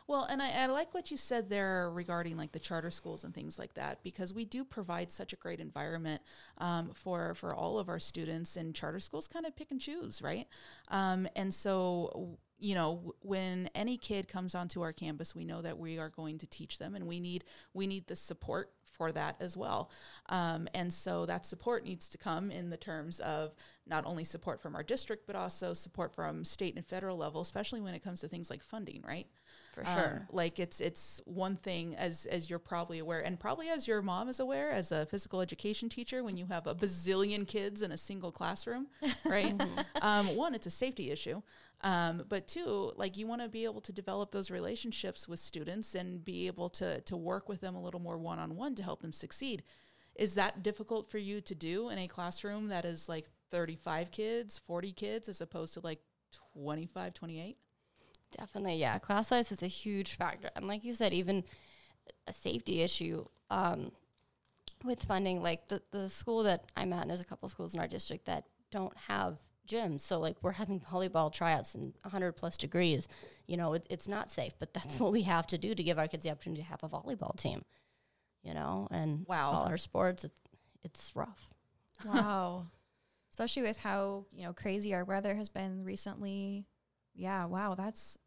Well, 0.08 0.24
and 0.24 0.42
I, 0.42 0.64
I 0.64 0.66
like 0.68 0.94
what 0.94 1.12
you 1.12 1.18
said 1.18 1.50
there 1.50 1.90
regarding 1.92 2.38
like 2.38 2.54
the 2.54 2.60
charter 2.60 2.92
schools 2.92 3.26
and 3.26 3.34
things 3.34 3.60
like 3.60 3.74
that, 3.74 4.04
because 4.04 4.34
we 4.34 4.46
do 4.46 4.64
provide 4.64 5.12
such 5.12 5.34
a 5.34 5.36
great 5.36 5.60
environment 5.60 6.22
um, 6.60 6.92
for 6.94 7.36
for 7.36 7.54
all 7.54 7.78
of 7.78 7.90
our 7.90 8.00
students, 8.00 8.56
and 8.56 8.74
charter 8.74 9.02
schools 9.02 9.28
kind 9.28 9.46
of 9.46 9.56
pick 9.56 9.72
and 9.72 9.82
choose, 9.82 10.22
right? 10.22 10.48
Um, 10.90 11.28
and 11.36 11.54
so, 11.54 12.38
you 12.58 12.74
know, 12.74 13.16
when 13.20 13.70
any 13.76 13.98
kid 13.98 14.30
comes 14.30 14.56
onto 14.56 14.82
our 14.82 14.94
campus, 14.94 15.36
we 15.36 15.44
know 15.44 15.62
that 15.62 15.78
we 15.78 16.00
are 16.00 16.10
going 16.10 16.38
to 16.38 16.48
teach 16.48 16.80
them, 16.80 16.96
and 16.96 17.06
we 17.06 17.20
need 17.20 17.44
we 17.74 17.86
need 17.86 18.08
the 18.08 18.16
support 18.16 18.72
for 18.98 19.12
that 19.12 19.36
as 19.40 19.56
well. 19.56 19.90
Um, 20.30 20.68
and 20.74 20.94
so 20.94 21.26
that 21.26 21.46
support 21.46 21.84
needs 21.84 22.10
to 22.10 22.18
come 22.18 22.52
in 22.52 22.70
the 22.70 22.78
terms 22.78 23.20
of 23.20 23.54
not 23.86 24.06
only 24.06 24.24
support 24.24 24.62
from 24.62 24.76
our 24.76 24.84
district, 24.84 25.28
but 25.28 25.36
also 25.36 25.74
support 25.74 26.14
from 26.14 26.44
state 26.44 26.76
and 26.76 26.86
federal 26.86 27.18
level, 27.18 27.42
especially 27.42 27.82
when 27.82 27.94
it 27.94 28.04
comes 28.04 28.22
to 28.22 28.28
things 28.28 28.50
like 28.50 28.62
funding, 28.62 29.04
right? 29.08 29.28
For 29.84 29.88
Um, 29.88 29.96
sure. 29.98 30.28
like 30.32 30.60
it's 30.60 30.82
it's 30.82 31.22
one 31.26 31.56
thing 31.56 31.96
as 31.96 32.26
as 32.26 32.50
you're 32.50 32.58
probably 32.60 33.00
aware, 33.00 33.20
and 33.20 33.40
probably 33.40 33.70
as 33.70 33.88
your 33.88 34.02
mom 34.02 34.28
is 34.30 34.40
aware, 34.40 34.72
as 34.72 34.92
a 34.92 35.06
physical 35.06 35.40
education 35.42 35.88
teacher, 35.90 36.24
when 36.24 36.36
you 36.38 36.48
have 36.48 36.66
a 36.68 36.74
bazillion 36.74 37.48
kids 37.48 37.82
in 37.84 37.92
a 37.92 37.98
single 37.98 38.32
classroom, 38.32 38.88
right? 39.26 39.54
um, 40.02 40.36
one, 40.36 40.56
it's 40.56 40.66
a 40.66 40.72
safety 40.72 41.12
issue, 41.12 41.42
um, 41.82 42.24
but 42.28 42.48
two, 42.48 42.92
like 42.96 43.18
you 43.18 43.28
want 43.28 43.42
to 43.44 43.48
be 43.50 43.66
able 43.66 43.82
to 43.82 43.94
develop 43.94 44.32
those 44.32 44.50
relationships 44.50 45.28
with 45.28 45.40
students 45.40 45.94
and 45.96 46.26
be 46.26 46.48
able 46.48 46.70
to 46.70 47.02
to 47.02 47.16
work 47.16 47.48
with 47.48 47.62
them 47.62 47.76
a 47.76 47.82
little 47.82 48.00
more 48.00 48.18
one 48.18 48.40
on 48.40 48.56
one 48.56 48.74
to 48.76 48.84
help 48.84 49.02
them 49.02 49.14
succeed. 49.14 49.64
Is 50.16 50.34
that 50.34 50.64
difficult 50.64 51.12
for 51.12 51.20
you 51.20 51.42
to 51.42 51.54
do 51.54 51.90
in 51.90 52.00
a 52.00 52.08
classroom 52.08 52.70
that 52.70 52.86
is 52.86 53.08
like 53.08 53.30
35 53.52 54.10
kids, 54.10 54.58
40 54.58 54.92
kids, 54.94 55.30
as 55.30 55.42
opposed 55.42 55.76
to 55.76 55.80
like 55.82 56.00
25, 56.56 57.14
28? 57.14 57.58
Definitely, 58.32 58.76
yeah. 58.78 58.98
Class 59.00 59.28
size 59.28 59.52
is 59.52 59.64
a 59.64 59.68
huge 59.68 60.16
factor, 60.18 60.50
and 60.56 60.68
like 60.68 60.84
you 60.84 60.94
said, 60.94 61.14
even 61.14 61.44
a 62.28 62.34
safety 62.34 62.82
issue 62.82 63.26
um, 63.50 63.92
with 64.84 65.04
funding. 65.04 65.42
Like 65.42 65.68
the 65.70 65.82
the 65.92 66.10
school 66.10 66.44
that 66.44 66.66
I'm 66.76 66.92
at, 66.94 67.02
and 67.02 67.10
there's 67.10 67.22
a 67.22 67.26
couple 67.26 67.48
schools 67.50 67.74
in 67.74 67.80
our 67.80 67.88
district 67.88 68.26
that 68.26 68.46
don't 68.72 68.96
have 69.08 69.38
gyms. 69.68 70.02
So 70.02 70.20
like 70.20 70.36
we're 70.42 70.54
having 70.54 70.80
volleyball 70.80 71.32
tryouts 71.32 71.74
in 71.76 71.94
100 72.04 72.34
plus 72.34 72.58
degrees. 72.58 73.08
You 73.48 73.58
know, 73.58 73.74
it, 73.74 73.86
it's 73.90 74.08
not 74.08 74.30
safe, 74.32 74.54
but 74.60 74.74
that's 74.74 75.00
what 75.00 75.12
we 75.14 75.22
have 75.24 75.48
to 75.48 75.58
do 75.58 75.74
to 75.74 75.84
give 75.84 75.98
our 75.98 76.08
kids 76.08 76.24
the 76.24 76.32
opportunity 76.32 76.62
to 76.64 76.68
have 76.68 76.84
a 76.84 76.90
volleyball 76.90 77.36
team. 77.38 77.64
You 78.44 78.54
know, 78.54 78.88
and 78.92 79.26
Wow. 79.28 79.52
all 79.52 79.64
our 79.68 79.78
sports, 79.78 80.24
it, 80.26 80.32
it's 80.84 81.14
rough. 81.16 81.50
Wow. 82.06 82.68
Especially 83.32 83.62
with 83.64 83.78
how, 83.78 84.26
you 84.32 84.44
know, 84.44 84.54
crazy 84.54 84.94
our 84.94 85.04
weather 85.04 85.36
has 85.36 85.48
been 85.50 85.84
recently. 85.84 86.66
Yeah, 87.18 87.46
wow, 87.46 87.76
that's 87.76 88.18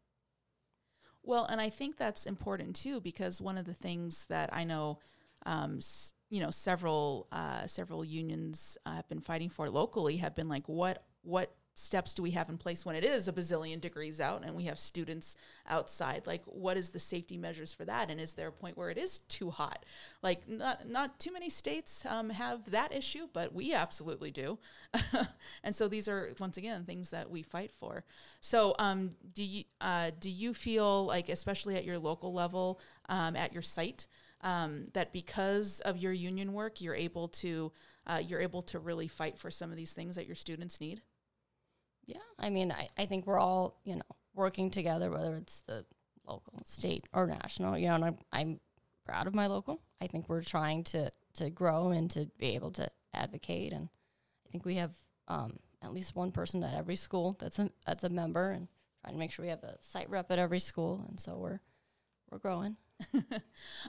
Well, 1.23 1.45
and 1.45 1.61
I 1.61 1.69
think 1.69 1.97
that's 1.97 2.25
important 2.25 2.75
too 2.75 2.99
because 3.01 3.41
one 3.41 3.57
of 3.57 3.65
the 3.65 3.73
things 3.73 4.25
that 4.27 4.49
I 4.53 4.63
know, 4.63 4.99
um, 5.45 5.77
s- 5.77 6.13
you 6.29 6.39
know, 6.39 6.51
several 6.51 7.27
uh, 7.31 7.67
several 7.67 8.03
unions 8.03 8.77
uh, 8.85 8.95
have 8.95 9.07
been 9.09 9.19
fighting 9.21 9.49
for 9.49 9.69
locally 9.69 10.17
have 10.17 10.35
been 10.35 10.49
like, 10.49 10.67
what 10.67 11.03
what 11.21 11.53
steps 11.73 12.13
do 12.13 12.21
we 12.21 12.31
have 12.31 12.49
in 12.49 12.57
place 12.57 12.85
when 12.85 12.95
it 12.95 13.03
is 13.03 13.27
a 13.27 13.33
bazillion 13.33 13.79
degrees 13.79 14.19
out 14.19 14.43
and 14.43 14.55
we 14.55 14.65
have 14.65 14.79
students 14.79 15.37
outside? 15.67 16.27
Like, 16.27 16.43
what 16.45 16.77
is 16.77 16.89
the 16.89 16.99
safety 16.99 17.37
measures 17.37 17.73
for 17.73 17.85
that? 17.85 18.09
And 18.11 18.19
is 18.19 18.33
there 18.33 18.47
a 18.47 18.51
point 18.51 18.77
where 18.77 18.89
it 18.89 18.97
is 18.97 19.19
too 19.29 19.49
hot? 19.49 19.85
Like, 20.21 20.47
not 20.47 20.87
not 20.87 21.19
too 21.19 21.31
many 21.31 21.49
states 21.49 22.05
um, 22.05 22.29
have 22.29 22.69
that 22.71 22.93
issue, 22.93 23.27
but 23.33 23.53
we 23.53 23.73
absolutely 23.73 24.31
do. 24.31 24.59
and 25.63 25.75
so 25.75 25.87
these 25.87 26.07
are 26.07 26.31
once 26.39 26.57
again 26.57 26.83
things 26.83 27.09
that 27.11 27.29
we 27.29 27.41
fight 27.41 27.71
for. 27.71 28.03
So, 28.41 28.75
um, 28.79 29.11
do 29.33 29.43
you 29.43 29.63
uh, 29.79 30.11
do 30.19 30.29
you 30.29 30.53
feel 30.53 31.05
like, 31.05 31.29
especially 31.29 31.75
at 31.75 31.85
your 31.85 31.99
local 31.99 32.33
level, 32.33 32.79
um, 33.09 33.35
at 33.35 33.53
your 33.53 33.63
site, 33.63 34.07
um, 34.41 34.87
that 34.93 35.11
because 35.11 35.79
of 35.81 35.97
your 35.97 36.13
union 36.13 36.53
work, 36.53 36.81
you're 36.81 36.95
able 36.95 37.27
to 37.27 37.71
uh, 38.07 38.21
you're 38.25 38.41
able 38.41 38.61
to 38.63 38.79
really 38.79 39.07
fight 39.07 39.37
for 39.37 39.51
some 39.51 39.71
of 39.71 39.77
these 39.77 39.93
things 39.93 40.15
that 40.15 40.25
your 40.25 40.35
students 40.35 40.81
need? 40.81 41.01
Yeah, 42.05 42.17
I 42.39 42.49
mean, 42.49 42.71
I, 42.71 42.89
I 42.97 43.05
think 43.05 43.25
we're 43.25 43.39
all, 43.39 43.79
you 43.83 43.95
know, 43.95 44.01
working 44.33 44.71
together, 44.71 45.11
whether 45.11 45.35
it's 45.35 45.61
the 45.61 45.85
local, 46.27 46.53
state, 46.65 47.05
or 47.13 47.27
national, 47.27 47.77
you 47.77 47.87
know, 47.87 47.95
and 47.95 48.05
I'm, 48.05 48.17
I'm 48.31 48.59
proud 49.05 49.27
of 49.27 49.35
my 49.35 49.47
local. 49.47 49.81
I 50.01 50.07
think 50.07 50.29
we're 50.29 50.41
trying 50.41 50.83
to, 50.85 51.11
to 51.35 51.49
grow 51.49 51.89
and 51.89 52.09
to 52.11 52.27
be 52.37 52.55
able 52.55 52.71
to 52.71 52.89
advocate. 53.13 53.73
And 53.73 53.89
I 54.45 54.51
think 54.51 54.65
we 54.65 54.75
have 54.75 54.91
um, 55.27 55.59
at 55.81 55.93
least 55.93 56.15
one 56.15 56.31
person 56.31 56.63
at 56.63 56.77
every 56.77 56.95
school 56.95 57.37
that's 57.39 57.59
a, 57.59 57.69
that's 57.85 58.03
a 58.03 58.09
member 58.09 58.51
and 58.51 58.67
trying 59.01 59.13
to 59.13 59.19
make 59.19 59.31
sure 59.31 59.43
we 59.43 59.49
have 59.49 59.63
a 59.63 59.77
site 59.81 60.09
rep 60.09 60.31
at 60.31 60.39
every 60.39 60.59
school. 60.59 61.05
And 61.07 61.19
so 61.19 61.37
we're, 61.37 61.59
we're 62.29 62.39
growing. 62.39 62.77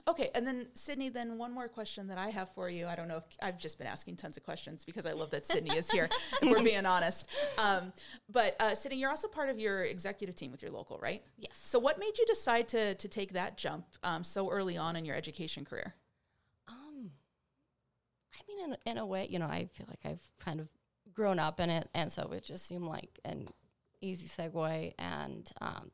Okay, 0.07 0.29
and 0.35 0.45
then 0.45 0.67
Sydney, 0.73 1.09
then 1.09 1.37
one 1.37 1.51
more 1.51 1.67
question 1.67 2.07
that 2.07 2.17
I 2.17 2.29
have 2.29 2.49
for 2.53 2.69
you. 2.69 2.87
I 2.87 2.95
don't 2.95 3.07
know 3.07 3.17
if 3.17 3.23
I've 3.41 3.57
just 3.57 3.77
been 3.77 3.87
asking 3.87 4.17
tons 4.17 4.37
of 4.37 4.43
questions 4.43 4.83
because 4.83 5.05
I 5.05 5.13
love 5.13 5.31
that 5.31 5.45
Sydney 5.45 5.75
is 5.75 5.89
here. 5.89 6.09
if 6.41 6.49
we're 6.49 6.63
being 6.63 6.85
honest, 6.85 7.27
um, 7.57 7.93
but 8.29 8.55
uh, 8.59 8.75
Sydney, 8.75 8.97
you're 8.97 9.09
also 9.09 9.27
part 9.27 9.49
of 9.49 9.59
your 9.59 9.83
executive 9.85 10.35
team 10.35 10.51
with 10.51 10.61
your 10.61 10.71
local, 10.71 10.99
right? 10.99 11.23
Yes. 11.37 11.51
So, 11.55 11.79
what 11.79 11.99
made 11.99 12.17
you 12.17 12.25
decide 12.25 12.67
to 12.69 12.95
to 12.95 13.07
take 13.07 13.33
that 13.33 13.57
jump 13.57 13.85
um, 14.03 14.23
so 14.23 14.49
early 14.49 14.77
on 14.77 14.95
in 14.95 15.05
your 15.05 15.15
education 15.15 15.63
career? 15.63 15.93
Um, 16.67 17.11
I 18.33 18.41
mean, 18.47 18.73
in, 18.85 18.91
in 18.91 18.97
a 18.97 19.05
way, 19.05 19.27
you 19.29 19.39
know, 19.39 19.47
I 19.47 19.69
feel 19.73 19.87
like 19.87 20.01
I've 20.05 20.27
kind 20.39 20.59
of 20.59 20.67
grown 21.13 21.39
up 21.39 21.59
in 21.59 21.69
it, 21.69 21.87
and 21.93 22.11
so 22.11 22.31
it 22.31 22.43
just 22.43 22.65
seemed 22.65 22.85
like 22.85 23.19
an 23.25 23.47
easy 24.01 24.27
segue. 24.27 24.93
And 24.99 25.49
um, 25.61 25.91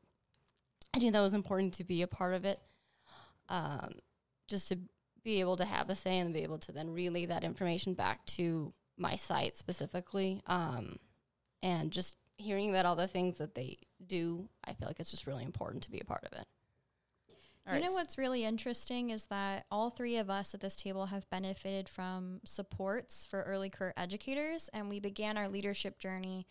I 0.94 0.98
knew 0.98 1.10
that 1.10 1.20
was 1.20 1.34
important 1.34 1.74
to 1.74 1.84
be 1.84 2.02
a 2.02 2.06
part 2.06 2.34
of 2.34 2.44
it, 2.44 2.60
um, 3.50 3.90
just 4.48 4.68
to 4.68 4.78
be 5.22 5.40
able 5.40 5.56
to 5.56 5.66
have 5.66 5.90
a 5.90 5.94
say 5.94 6.18
and 6.18 6.32
be 6.32 6.42
able 6.42 6.58
to 6.58 6.72
then 6.72 6.90
relay 6.90 7.26
that 7.26 7.44
information 7.44 7.92
back 7.92 8.24
to 8.24 8.72
my 8.96 9.16
site 9.16 9.56
specifically. 9.56 10.40
Um, 10.46 10.96
and 11.62 11.90
just 11.90 12.16
hearing 12.38 12.70
about 12.70 12.86
all 12.86 12.96
the 12.96 13.06
things 13.06 13.36
that 13.38 13.54
they 13.54 13.78
do, 14.06 14.48
I 14.64 14.72
feel 14.72 14.88
like 14.88 14.98
it's 14.98 15.10
just 15.10 15.26
really 15.26 15.44
important 15.44 15.82
to 15.82 15.90
be 15.90 16.00
a 16.00 16.04
part 16.04 16.24
of 16.24 16.38
it. 16.38 16.46
All 17.66 17.74
you 17.74 17.80
right, 17.80 17.86
know 17.86 17.92
what's 17.92 18.16
really 18.16 18.44
interesting 18.44 19.10
is 19.10 19.26
that 19.26 19.66
all 19.70 19.90
three 19.90 20.16
of 20.16 20.30
us 20.30 20.54
at 20.54 20.60
this 20.60 20.76
table 20.76 21.06
have 21.06 21.28
benefited 21.28 21.88
from 21.88 22.40
supports 22.44 23.26
for 23.26 23.42
early 23.42 23.68
career 23.68 23.92
educators, 23.96 24.70
and 24.72 24.88
we 24.88 24.98
began 24.98 25.36
our 25.36 25.48
leadership 25.48 25.98
journey 25.98 26.46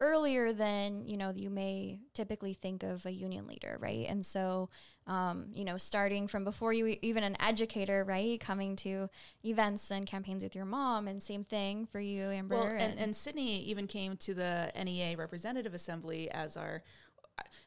earlier 0.00 0.52
than 0.52 1.06
you 1.06 1.16
know 1.16 1.32
you 1.34 1.50
may 1.50 2.00
typically 2.12 2.54
think 2.54 2.82
of 2.82 3.04
a 3.06 3.10
union 3.10 3.46
leader, 3.46 3.78
right? 3.80 4.06
And 4.08 4.24
so, 4.24 4.68
um, 5.06 5.46
you 5.52 5.64
know, 5.64 5.76
starting 5.76 6.28
from 6.28 6.44
before 6.44 6.72
you 6.72 6.96
even 7.02 7.24
an 7.24 7.36
educator, 7.40 8.04
right, 8.04 8.40
coming 8.40 8.76
to 8.76 9.08
events 9.44 9.90
and 9.90 10.06
campaigns 10.06 10.42
with 10.42 10.54
your 10.54 10.64
mom, 10.64 11.08
and 11.08 11.22
same 11.22 11.44
thing 11.44 11.86
for 11.86 12.00
you, 12.00 12.30
Amber. 12.30 12.56
Well, 12.56 12.66
and, 12.66 12.98
and 12.98 13.14
Sydney 13.14 13.62
even 13.64 13.86
came 13.86 14.16
to 14.18 14.34
the 14.34 14.72
NEA 14.82 15.16
Representative 15.16 15.74
Assembly 15.74 16.30
as 16.30 16.56
our 16.56 16.82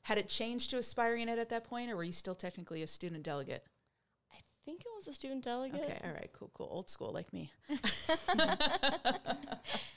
had 0.04 0.18
it 0.18 0.30
changed 0.30 0.70
to 0.70 0.78
aspiring 0.78 1.28
ed 1.28 1.40
at 1.40 1.50
that 1.50 1.66
point, 1.66 1.92
or 1.92 1.98
were 1.98 2.04
you 2.04 2.14
still 2.14 2.36
technically 2.36 2.84
a 2.84 2.88
student 2.88 3.24
delegate? 3.24 3.64
I 4.32 4.38
think 4.66 4.82
it 4.82 4.88
was 4.96 5.08
a 5.08 5.14
student 5.14 5.44
delegate. 5.44 5.82
Okay, 5.82 6.00
all 6.04 6.12
right, 6.12 6.30
cool, 6.34 6.52
cool, 6.54 6.70
old 6.72 6.90
school 6.90 7.12
like 7.12 7.34
me. 7.34 7.52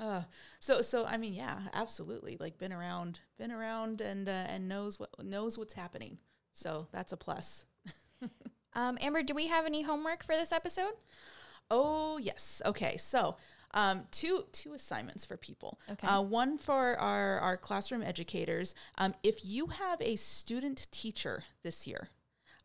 uh, 0.00 0.22
so, 0.58 0.82
so 0.82 1.04
I 1.04 1.16
mean, 1.16 1.34
yeah, 1.34 1.60
absolutely. 1.72 2.36
Like, 2.40 2.58
been 2.58 2.72
around, 2.72 3.20
been 3.38 3.52
around, 3.52 4.00
and 4.00 4.28
uh, 4.28 4.46
and 4.48 4.68
knows 4.68 4.98
what 4.98 5.10
knows 5.22 5.58
what's 5.58 5.74
happening. 5.74 6.18
So 6.52 6.88
that's 6.90 7.12
a 7.12 7.16
plus. 7.16 7.64
Um, 8.74 8.98
Amber, 9.00 9.22
do 9.22 9.34
we 9.34 9.48
have 9.48 9.66
any 9.66 9.82
homework 9.82 10.24
for 10.24 10.36
this 10.36 10.52
episode? 10.52 10.92
Oh 11.70 12.18
yes. 12.18 12.62
Okay. 12.64 12.96
So 12.96 13.36
um, 13.72 14.04
two 14.10 14.44
two 14.52 14.74
assignments 14.74 15.24
for 15.24 15.36
people. 15.36 15.78
Okay. 15.90 16.06
Uh, 16.06 16.22
one 16.22 16.58
for 16.58 16.98
our 16.98 17.38
our 17.38 17.56
classroom 17.56 18.02
educators. 18.02 18.74
Um, 18.98 19.14
if 19.22 19.44
you 19.44 19.68
have 19.68 20.00
a 20.00 20.16
student 20.16 20.88
teacher 20.90 21.44
this 21.62 21.86
year, 21.86 22.08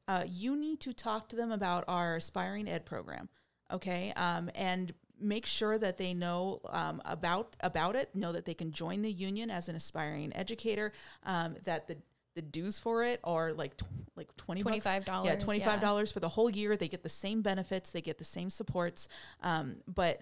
uh, 0.08 0.24
you 0.28 0.56
need 0.56 0.80
to 0.82 0.94
talk 0.94 1.30
to 1.30 1.36
them 1.36 1.52
about 1.52 1.84
our 1.88 2.16
aspiring 2.16 2.68
ed 2.68 2.86
program. 2.86 3.30
Okay. 3.72 4.14
Um, 4.16 4.50
and 4.56 4.94
make 5.20 5.46
sure 5.46 5.78
that 5.78 5.98
they 5.98 6.14
know 6.14 6.62
um, 6.70 7.02
about 7.06 7.56
about 7.62 7.96
it. 7.96 8.16
Know 8.16 8.32
that 8.32 8.46
they 8.46 8.54
can 8.54 8.72
join 8.72 9.02
the 9.02 9.12
union 9.12 9.50
as 9.50 9.70
an 9.70 9.76
aspiring 9.76 10.32
educator. 10.36 10.92
Um, 11.26 11.56
that 11.64 11.88
the 11.88 11.98
the 12.36 12.42
dues 12.42 12.78
for 12.78 13.04
it 13.04 13.20
are 13.24 13.54
like 13.54 13.78
tw- 13.78 13.86
like 14.16 14.36
twenty 14.38 14.62
bucks. 14.62 14.86
$25, 14.86 15.26
Yeah, 15.26 15.36
twenty 15.36 15.60
five 15.62 15.82
dollars 15.82 16.12
for 16.12 16.20
the 16.20 16.30
whole 16.30 16.50
year. 16.50 16.76
They 16.78 16.88
get 16.90 17.04
the 17.04 17.10
same 17.10 17.42
benefits. 17.42 17.90
They 17.92 18.02
get 18.02 18.18
the 18.18 18.24
same 18.26 18.50
supports. 18.50 19.08
Um, 19.42 19.76
but 19.88 20.22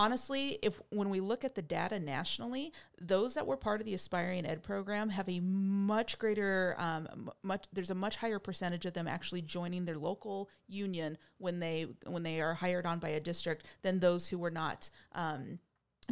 honestly, 0.00 0.58
if 0.62 0.80
when 0.88 1.10
we 1.10 1.20
look 1.20 1.44
at 1.44 1.54
the 1.54 1.60
data 1.60 2.00
nationally, 2.00 2.72
those 2.98 3.34
that 3.34 3.46
were 3.46 3.56
part 3.58 3.80
of 3.80 3.86
the 3.86 3.92
aspiring 3.92 4.46
ed 4.46 4.62
program 4.62 5.10
have 5.10 5.28
a 5.28 5.40
much 5.40 6.18
greater, 6.18 6.74
um, 6.78 7.30
much 7.42 7.66
there's 7.70 7.90
a 7.90 7.94
much 7.94 8.16
higher 8.16 8.38
percentage 8.38 8.86
of 8.86 8.94
them 8.94 9.06
actually 9.06 9.42
joining 9.42 9.84
their 9.84 9.98
local 9.98 10.48
union 10.68 11.18
when 11.36 11.60
they 11.60 11.86
when 12.06 12.22
they 12.22 12.40
are 12.40 12.54
hired 12.54 12.86
on 12.86 12.98
by 12.98 13.10
a 13.10 13.20
district 13.20 13.66
than 13.82 14.00
those 14.00 14.26
who 14.26 14.38
were 14.38 14.50
not. 14.50 14.88
Um, 15.12 15.58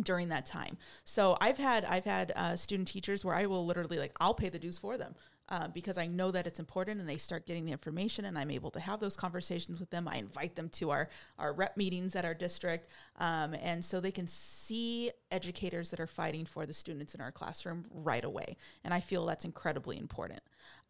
during 0.05 0.29
that 0.29 0.47
time. 0.47 0.79
So 1.03 1.37
I've 1.41 1.59
had 1.59 1.85
I've 1.85 2.05
had 2.05 2.33
uh, 2.37 2.55
student 2.55 2.87
teachers 2.87 3.25
where 3.25 3.35
I 3.35 3.47
will 3.47 3.67
literally 3.67 3.99
like 3.99 4.13
I'll 4.21 4.33
pay 4.33 4.49
the 4.49 4.59
dues 4.59 4.79
for 4.79 4.97
them. 4.97 5.17
Uh, 5.51 5.67
because 5.69 5.97
I 5.97 6.07
know 6.07 6.31
that 6.31 6.47
it's 6.47 6.59
important, 6.59 7.01
and 7.01 7.09
they 7.09 7.17
start 7.17 7.47
getting 7.47 7.65
the 7.65 7.73
information, 7.73 8.27
and 8.27 8.39
I'm 8.39 8.51
able 8.51 8.71
to 8.73 8.81
have 8.81 9.01
those 9.01 9.17
conversations 9.17 9.81
with 9.81 9.89
them. 9.89 10.07
I 10.07 10.19
invite 10.19 10.55
them 10.55 10.69
to 10.71 10.91
our 10.91 11.09
our 11.39 11.55
rep 11.55 11.77
meetings 11.77 12.15
at 12.17 12.25
our 12.27 12.35
district, 12.35 12.89
um, 13.19 13.55
and 13.55 13.83
so 13.83 13.99
they 13.99 14.11
can 14.11 14.29
see 14.29 15.11
educators 15.31 15.89
that 15.91 16.01
are 16.01 16.07
fighting 16.07 16.45
for 16.45 16.67
the 16.67 16.75
students 16.75 17.15
in 17.15 17.23
our 17.23 17.33
classroom 17.33 17.87
right 17.91 18.25
away. 18.25 18.57
And 18.85 18.93
I 18.93 19.01
feel 19.01 19.25
that's 19.25 19.47
incredibly 19.47 19.99
important. 19.99 20.41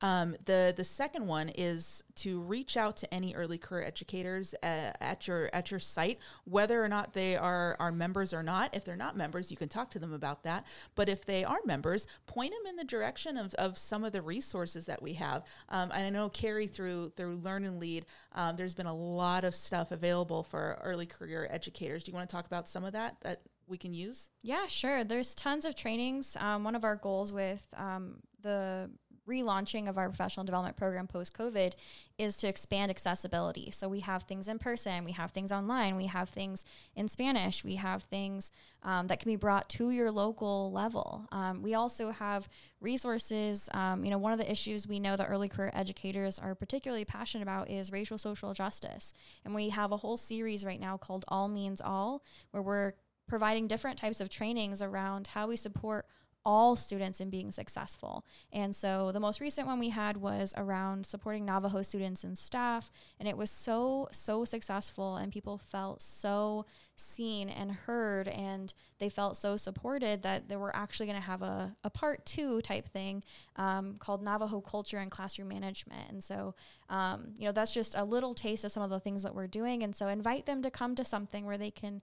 Um, 0.00 0.36
the 0.44 0.72
the 0.76 0.84
second 0.84 1.26
one 1.26 1.48
is 1.50 2.02
to 2.16 2.40
reach 2.40 2.76
out 2.76 2.96
to 2.98 3.14
any 3.14 3.34
early 3.34 3.58
career 3.58 3.84
educators 3.84 4.54
uh, 4.62 4.92
at 5.00 5.26
your 5.26 5.50
at 5.52 5.70
your 5.70 5.80
site, 5.80 6.18
whether 6.44 6.82
or 6.82 6.88
not 6.88 7.12
they 7.12 7.36
are 7.36 7.76
are 7.80 7.90
members 7.92 8.32
or 8.32 8.42
not. 8.42 8.74
If 8.74 8.84
they're 8.84 8.96
not 8.96 9.16
members, 9.16 9.50
you 9.50 9.56
can 9.56 9.68
talk 9.68 9.90
to 9.92 9.98
them 9.98 10.12
about 10.12 10.44
that. 10.44 10.64
But 10.94 11.08
if 11.08 11.24
they 11.24 11.44
are 11.44 11.58
members, 11.64 12.06
point 12.26 12.52
them 12.52 12.70
in 12.70 12.76
the 12.76 12.84
direction 12.84 13.36
of, 13.36 13.54
of 13.54 13.76
some 13.76 14.04
of 14.04 14.12
the 14.12 14.22
resources 14.22 14.84
that 14.86 15.02
we 15.02 15.14
have. 15.14 15.44
Um, 15.68 15.90
and 15.92 16.06
I 16.06 16.10
know 16.10 16.28
Carrie 16.28 16.66
through 16.66 17.10
through 17.16 17.36
Learn 17.36 17.64
and 17.64 17.80
Lead, 17.80 18.06
um, 18.32 18.56
there's 18.56 18.74
been 18.74 18.86
a 18.86 18.94
lot 18.94 19.44
of 19.44 19.54
stuff 19.54 19.90
available 19.90 20.42
for 20.42 20.78
early 20.82 21.06
career 21.06 21.48
educators. 21.50 22.04
Do 22.04 22.10
you 22.10 22.16
want 22.16 22.28
to 22.28 22.34
talk 22.34 22.46
about 22.46 22.68
some 22.68 22.84
of 22.84 22.92
that 22.92 23.16
that 23.22 23.42
we 23.66 23.76
can 23.76 23.92
use? 23.92 24.30
Yeah, 24.42 24.66
sure. 24.66 25.04
There's 25.04 25.34
tons 25.34 25.64
of 25.64 25.74
trainings. 25.74 26.36
Um, 26.40 26.64
one 26.64 26.74
of 26.74 26.84
our 26.84 26.96
goals 26.96 27.32
with 27.32 27.66
um, 27.76 28.16
the 28.42 28.90
relaunching 29.28 29.88
of 29.88 29.98
our 29.98 30.08
professional 30.08 30.44
development 30.44 30.76
program 30.76 31.06
post 31.06 31.34
COVID 31.34 31.74
is 32.16 32.36
to 32.38 32.48
expand 32.48 32.90
accessibility. 32.90 33.70
So 33.70 33.88
we 33.88 34.00
have 34.00 34.22
things 34.24 34.48
in 34.48 34.58
person, 34.58 35.04
we 35.04 35.12
have 35.12 35.30
things 35.30 35.52
online, 35.52 35.96
we 35.96 36.06
have 36.06 36.28
things 36.30 36.64
in 36.96 37.08
Spanish, 37.08 37.62
we 37.62 37.76
have 37.76 38.04
things 38.04 38.50
um, 38.82 39.06
that 39.08 39.20
can 39.20 39.30
be 39.30 39.36
brought 39.36 39.68
to 39.70 39.90
your 39.90 40.10
local 40.10 40.72
level. 40.72 41.26
Um, 41.30 41.62
we 41.62 41.74
also 41.74 42.10
have 42.10 42.48
resources. 42.80 43.68
Um, 43.72 44.04
you 44.04 44.10
know, 44.10 44.18
one 44.18 44.32
of 44.32 44.38
the 44.38 44.50
issues 44.50 44.88
we 44.88 45.00
know 45.00 45.16
that 45.16 45.28
early 45.28 45.48
career 45.48 45.70
educators 45.74 46.38
are 46.38 46.54
particularly 46.54 47.04
passionate 47.04 47.42
about 47.42 47.70
is 47.70 47.92
racial 47.92 48.18
social 48.18 48.54
justice. 48.54 49.12
And 49.44 49.54
we 49.54 49.68
have 49.70 49.92
a 49.92 49.96
whole 49.96 50.16
series 50.16 50.64
right 50.64 50.80
now 50.80 50.96
called 50.96 51.24
All 51.28 51.48
Means 51.48 51.80
All, 51.80 52.22
where 52.52 52.62
we're 52.62 52.92
providing 53.28 53.66
different 53.66 53.98
types 53.98 54.20
of 54.20 54.30
trainings 54.30 54.80
around 54.80 55.28
how 55.28 55.48
we 55.48 55.56
support 55.56 56.06
all 56.48 56.74
students 56.74 57.20
in 57.20 57.28
being 57.28 57.52
successful. 57.52 58.24
And 58.54 58.74
so 58.74 59.12
the 59.12 59.20
most 59.20 59.38
recent 59.38 59.66
one 59.66 59.78
we 59.78 59.90
had 59.90 60.16
was 60.16 60.54
around 60.56 61.04
supporting 61.04 61.44
Navajo 61.44 61.82
students 61.82 62.24
and 62.24 62.38
staff. 62.38 62.90
And 63.20 63.28
it 63.28 63.36
was 63.36 63.50
so, 63.50 64.08
so 64.12 64.46
successful. 64.46 65.16
And 65.16 65.30
people 65.30 65.58
felt 65.58 66.00
so 66.00 66.64
seen 66.96 67.50
and 67.50 67.70
heard. 67.70 68.28
And 68.28 68.72
they 68.98 69.10
felt 69.10 69.36
so 69.36 69.58
supported 69.58 70.22
that 70.22 70.48
they 70.48 70.56
were 70.56 70.74
actually 70.74 71.04
going 71.04 71.20
to 71.20 71.26
have 71.26 71.42
a, 71.42 71.76
a 71.84 71.90
part 71.90 72.24
two 72.24 72.62
type 72.62 72.88
thing 72.88 73.22
um, 73.56 73.96
called 73.98 74.22
Navajo 74.22 74.62
Culture 74.62 74.96
and 74.96 75.10
Classroom 75.10 75.48
Management. 75.48 76.08
And 76.08 76.24
so, 76.24 76.54
um, 76.88 77.34
you 77.36 77.44
know, 77.44 77.52
that's 77.52 77.74
just 77.74 77.94
a 77.94 78.04
little 78.04 78.32
taste 78.32 78.64
of 78.64 78.72
some 78.72 78.82
of 78.82 78.88
the 78.88 79.00
things 79.00 79.22
that 79.22 79.34
we're 79.34 79.46
doing. 79.46 79.82
And 79.82 79.94
so 79.94 80.08
invite 80.08 80.46
them 80.46 80.62
to 80.62 80.70
come 80.70 80.94
to 80.94 81.04
something 81.04 81.44
where 81.44 81.58
they 81.58 81.70
can 81.70 82.00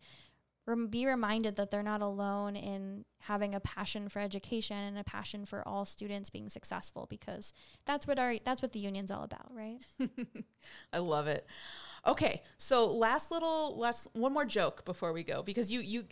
rem- 0.65 0.87
be 0.87 1.05
reminded 1.05 1.55
that 1.55 1.71
they're 1.71 1.83
not 1.83 2.01
alone 2.01 2.55
in 2.55 3.05
having 3.21 3.55
a 3.55 3.59
passion 3.59 4.09
for 4.09 4.19
education 4.19 4.77
and 4.77 4.97
a 4.97 5.03
passion 5.03 5.45
for 5.45 5.67
all 5.67 5.85
students 5.85 6.29
being 6.29 6.49
successful 6.49 7.07
because 7.09 7.53
that's 7.85 8.07
what 8.07 8.19
our 8.19 8.35
that's 8.43 8.61
what 8.61 8.73
the 8.73 8.79
union's 8.79 9.11
all 9.11 9.23
about, 9.23 9.51
right? 9.53 9.79
I 10.93 10.99
love 10.99 11.27
it. 11.27 11.45
Okay, 12.07 12.43
so 12.57 12.87
last 12.87 13.31
little 13.31 13.77
last 13.77 14.07
one 14.13 14.33
more 14.33 14.45
joke 14.45 14.85
before 14.85 15.13
we 15.13 15.23
go 15.23 15.41
because 15.41 15.71
you 15.71 15.79
you 15.79 16.05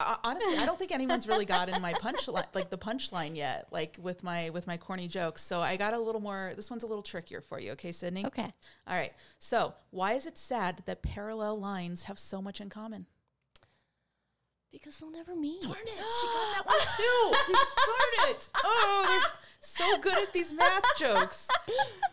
uh, 0.00 0.16
honestly 0.22 0.56
I 0.58 0.66
don't 0.66 0.78
think 0.78 0.92
anyone's 0.92 1.26
really 1.26 1.46
gotten 1.46 1.80
my 1.80 1.92
punchline 1.94 2.46
like 2.54 2.70
the 2.70 2.78
punchline 2.78 3.34
yet 3.34 3.66
like 3.72 3.96
with 4.00 4.22
my 4.22 4.50
with 4.50 4.66
my 4.66 4.76
corny 4.76 5.08
jokes. 5.08 5.42
So 5.42 5.60
I 5.60 5.76
got 5.76 5.94
a 5.94 5.98
little 5.98 6.20
more. 6.20 6.52
This 6.54 6.70
one's 6.70 6.82
a 6.82 6.86
little 6.86 7.02
trickier 7.02 7.40
for 7.40 7.58
you. 7.58 7.72
Okay, 7.72 7.92
Sydney. 7.92 8.26
Okay. 8.26 8.52
All 8.86 8.96
right. 8.96 9.12
So 9.38 9.74
why 9.90 10.12
is 10.12 10.26
it 10.26 10.36
sad 10.36 10.82
that 10.84 11.02
parallel 11.02 11.58
lines 11.58 12.04
have 12.04 12.18
so 12.18 12.42
much 12.42 12.60
in 12.60 12.68
common? 12.68 13.06
Because 14.70 14.98
they'll 14.98 15.10
never 15.10 15.34
meet. 15.34 15.62
Darn 15.62 15.74
it, 15.74 15.88
she 16.20 16.26
got 16.26 16.54
that 16.54 16.66
one 16.66 16.78
too. 16.96 17.54
Darn 17.86 18.30
it. 18.30 18.48
Oh, 18.62 19.06
they're 19.08 19.32
so 19.60 19.98
good 19.98 20.16
at 20.18 20.32
these 20.32 20.52
math 20.52 20.84
jokes. 20.98 21.48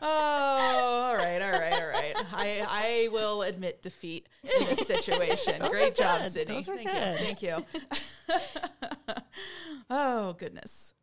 Oh, 0.01 0.07
all 0.07 1.15
right, 1.15 1.41
all 1.41 1.51
right, 1.51 1.73
all 1.73 1.87
right. 1.87 2.13
I, 2.33 2.65
I 2.69 3.09
will 3.11 3.41
admit 3.41 3.81
defeat 3.81 4.27
in 4.43 4.65
this 4.67 4.85
situation. 4.85 5.61
Great 5.67 5.95
job, 5.95 6.21
good. 6.21 6.31
Sydney. 6.31 6.55
Those 6.55 6.65
Thank 6.67 6.89
good. 6.91 7.19
you. 7.19 7.25
Thank 7.25 7.41
you. 7.41 7.65
oh, 9.89 10.33
goodness. 10.33 10.93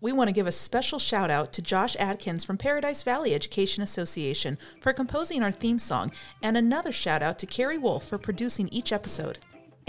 We 0.00 0.12
want 0.12 0.28
to 0.28 0.32
give 0.32 0.46
a 0.46 0.52
special 0.52 0.98
shout 0.98 1.30
out 1.30 1.52
to 1.54 1.62
Josh 1.62 1.96
Adkins 1.98 2.44
from 2.44 2.58
Paradise 2.58 3.02
Valley 3.02 3.34
Education 3.34 3.82
Association 3.82 4.56
for 4.80 4.92
composing 4.92 5.42
our 5.42 5.50
theme 5.50 5.78
song, 5.78 6.12
and 6.42 6.56
another 6.56 6.92
shout 6.92 7.22
out 7.22 7.38
to 7.40 7.46
Carrie 7.46 7.78
Wolf 7.78 8.04
for 8.04 8.18
producing 8.18 8.68
each 8.68 8.92
episode. 8.92 9.38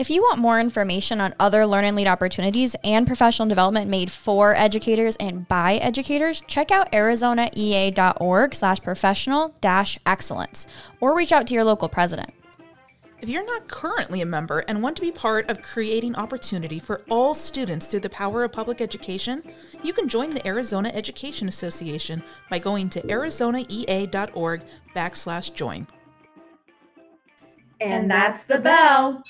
If 0.02 0.10
you 0.10 0.24
want 0.24 0.40
more 0.40 0.60
information 0.60 1.22
on 1.22 1.36
other 1.40 1.64
Learn 1.64 1.86
and 1.86 1.96
Lead 1.96 2.08
opportunities 2.08 2.76
and 2.84 3.06
professional 3.06 3.48
development 3.48 3.88
made 3.88 4.12
for 4.12 4.56
educators 4.56 5.16
and 5.18 5.48
by 5.48 5.76
educators, 5.76 6.42
check 6.48 6.72
out 6.72 6.92
arizonaea.org 6.92 8.56
slash 8.56 8.82
professional 8.82 9.54
dash 9.62 10.00
excellence 10.08 10.66
or 11.02 11.16
reach 11.16 11.32
out 11.32 11.46
to 11.46 11.54
your 11.54 11.64
local 11.64 11.88
president. 11.88 12.34
If 13.22 13.30
you're 13.30 13.46
not 13.46 13.68
currently 13.68 14.22
a 14.22 14.26
member 14.26 14.64
and 14.68 14.82
want 14.82 14.96
to 14.96 15.04
be 15.04 15.12
part 15.12 15.52
of 15.52 15.62
creating 15.62 16.16
opportunity 16.16 16.80
for 16.80 17.04
all 17.08 17.36
students 17.36 17.86
through 17.86 18.00
the 18.00 18.10
power 18.10 18.44
of 18.44 18.52
public 18.52 18.82
education, 18.82 19.44
you 19.84 19.94
can 19.94 20.10
join 20.10 20.34
the 20.34 20.48
Arizona 20.48 20.90
Education 20.96 21.48
Association 21.48 22.24
by 22.50 22.58
going 22.58 22.90
to 22.90 23.02
arizonaea.org 23.02 24.64
backslash 24.96 25.54
join. 25.54 25.86
And 27.80 28.10
that's 28.10 28.42
the 28.46 28.58
bell. 28.58 29.24